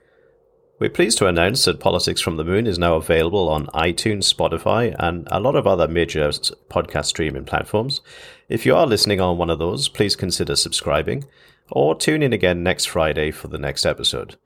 We're 0.78 0.90
pleased 0.90 1.16
to 1.18 1.26
announce 1.26 1.64
that 1.64 1.80
Politics 1.80 2.20
from 2.20 2.36
the 2.36 2.44
Moon 2.44 2.66
is 2.66 2.78
now 2.78 2.96
available 2.96 3.48
on 3.48 3.66
iTunes, 3.68 4.32
Spotify, 4.32 4.94
and 4.98 5.26
a 5.30 5.40
lot 5.40 5.56
of 5.56 5.66
other 5.66 5.88
major 5.88 6.28
podcast 6.28 7.06
streaming 7.06 7.46
platforms. 7.46 8.02
If 8.50 8.66
you 8.66 8.76
are 8.76 8.86
listening 8.86 9.18
on 9.18 9.38
one 9.38 9.48
of 9.48 9.58
those, 9.58 9.88
please 9.88 10.14
consider 10.16 10.54
subscribing 10.54 11.24
or 11.70 11.94
tune 11.94 12.22
in 12.22 12.34
again 12.34 12.62
next 12.62 12.86
Friday 12.86 13.30
for 13.30 13.48
the 13.48 13.58
next 13.58 13.86
episode. 13.86 14.36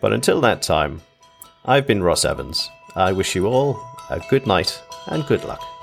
But 0.00 0.14
until 0.14 0.40
that 0.40 0.62
time, 0.62 1.02
I've 1.66 1.86
been 1.86 2.02
Ross 2.02 2.24
Evans. 2.24 2.70
I 2.96 3.12
wish 3.12 3.34
you 3.34 3.46
all 3.46 3.78
a 4.08 4.20
good 4.30 4.46
night 4.46 4.82
and 5.08 5.26
good 5.26 5.44
luck. 5.44 5.73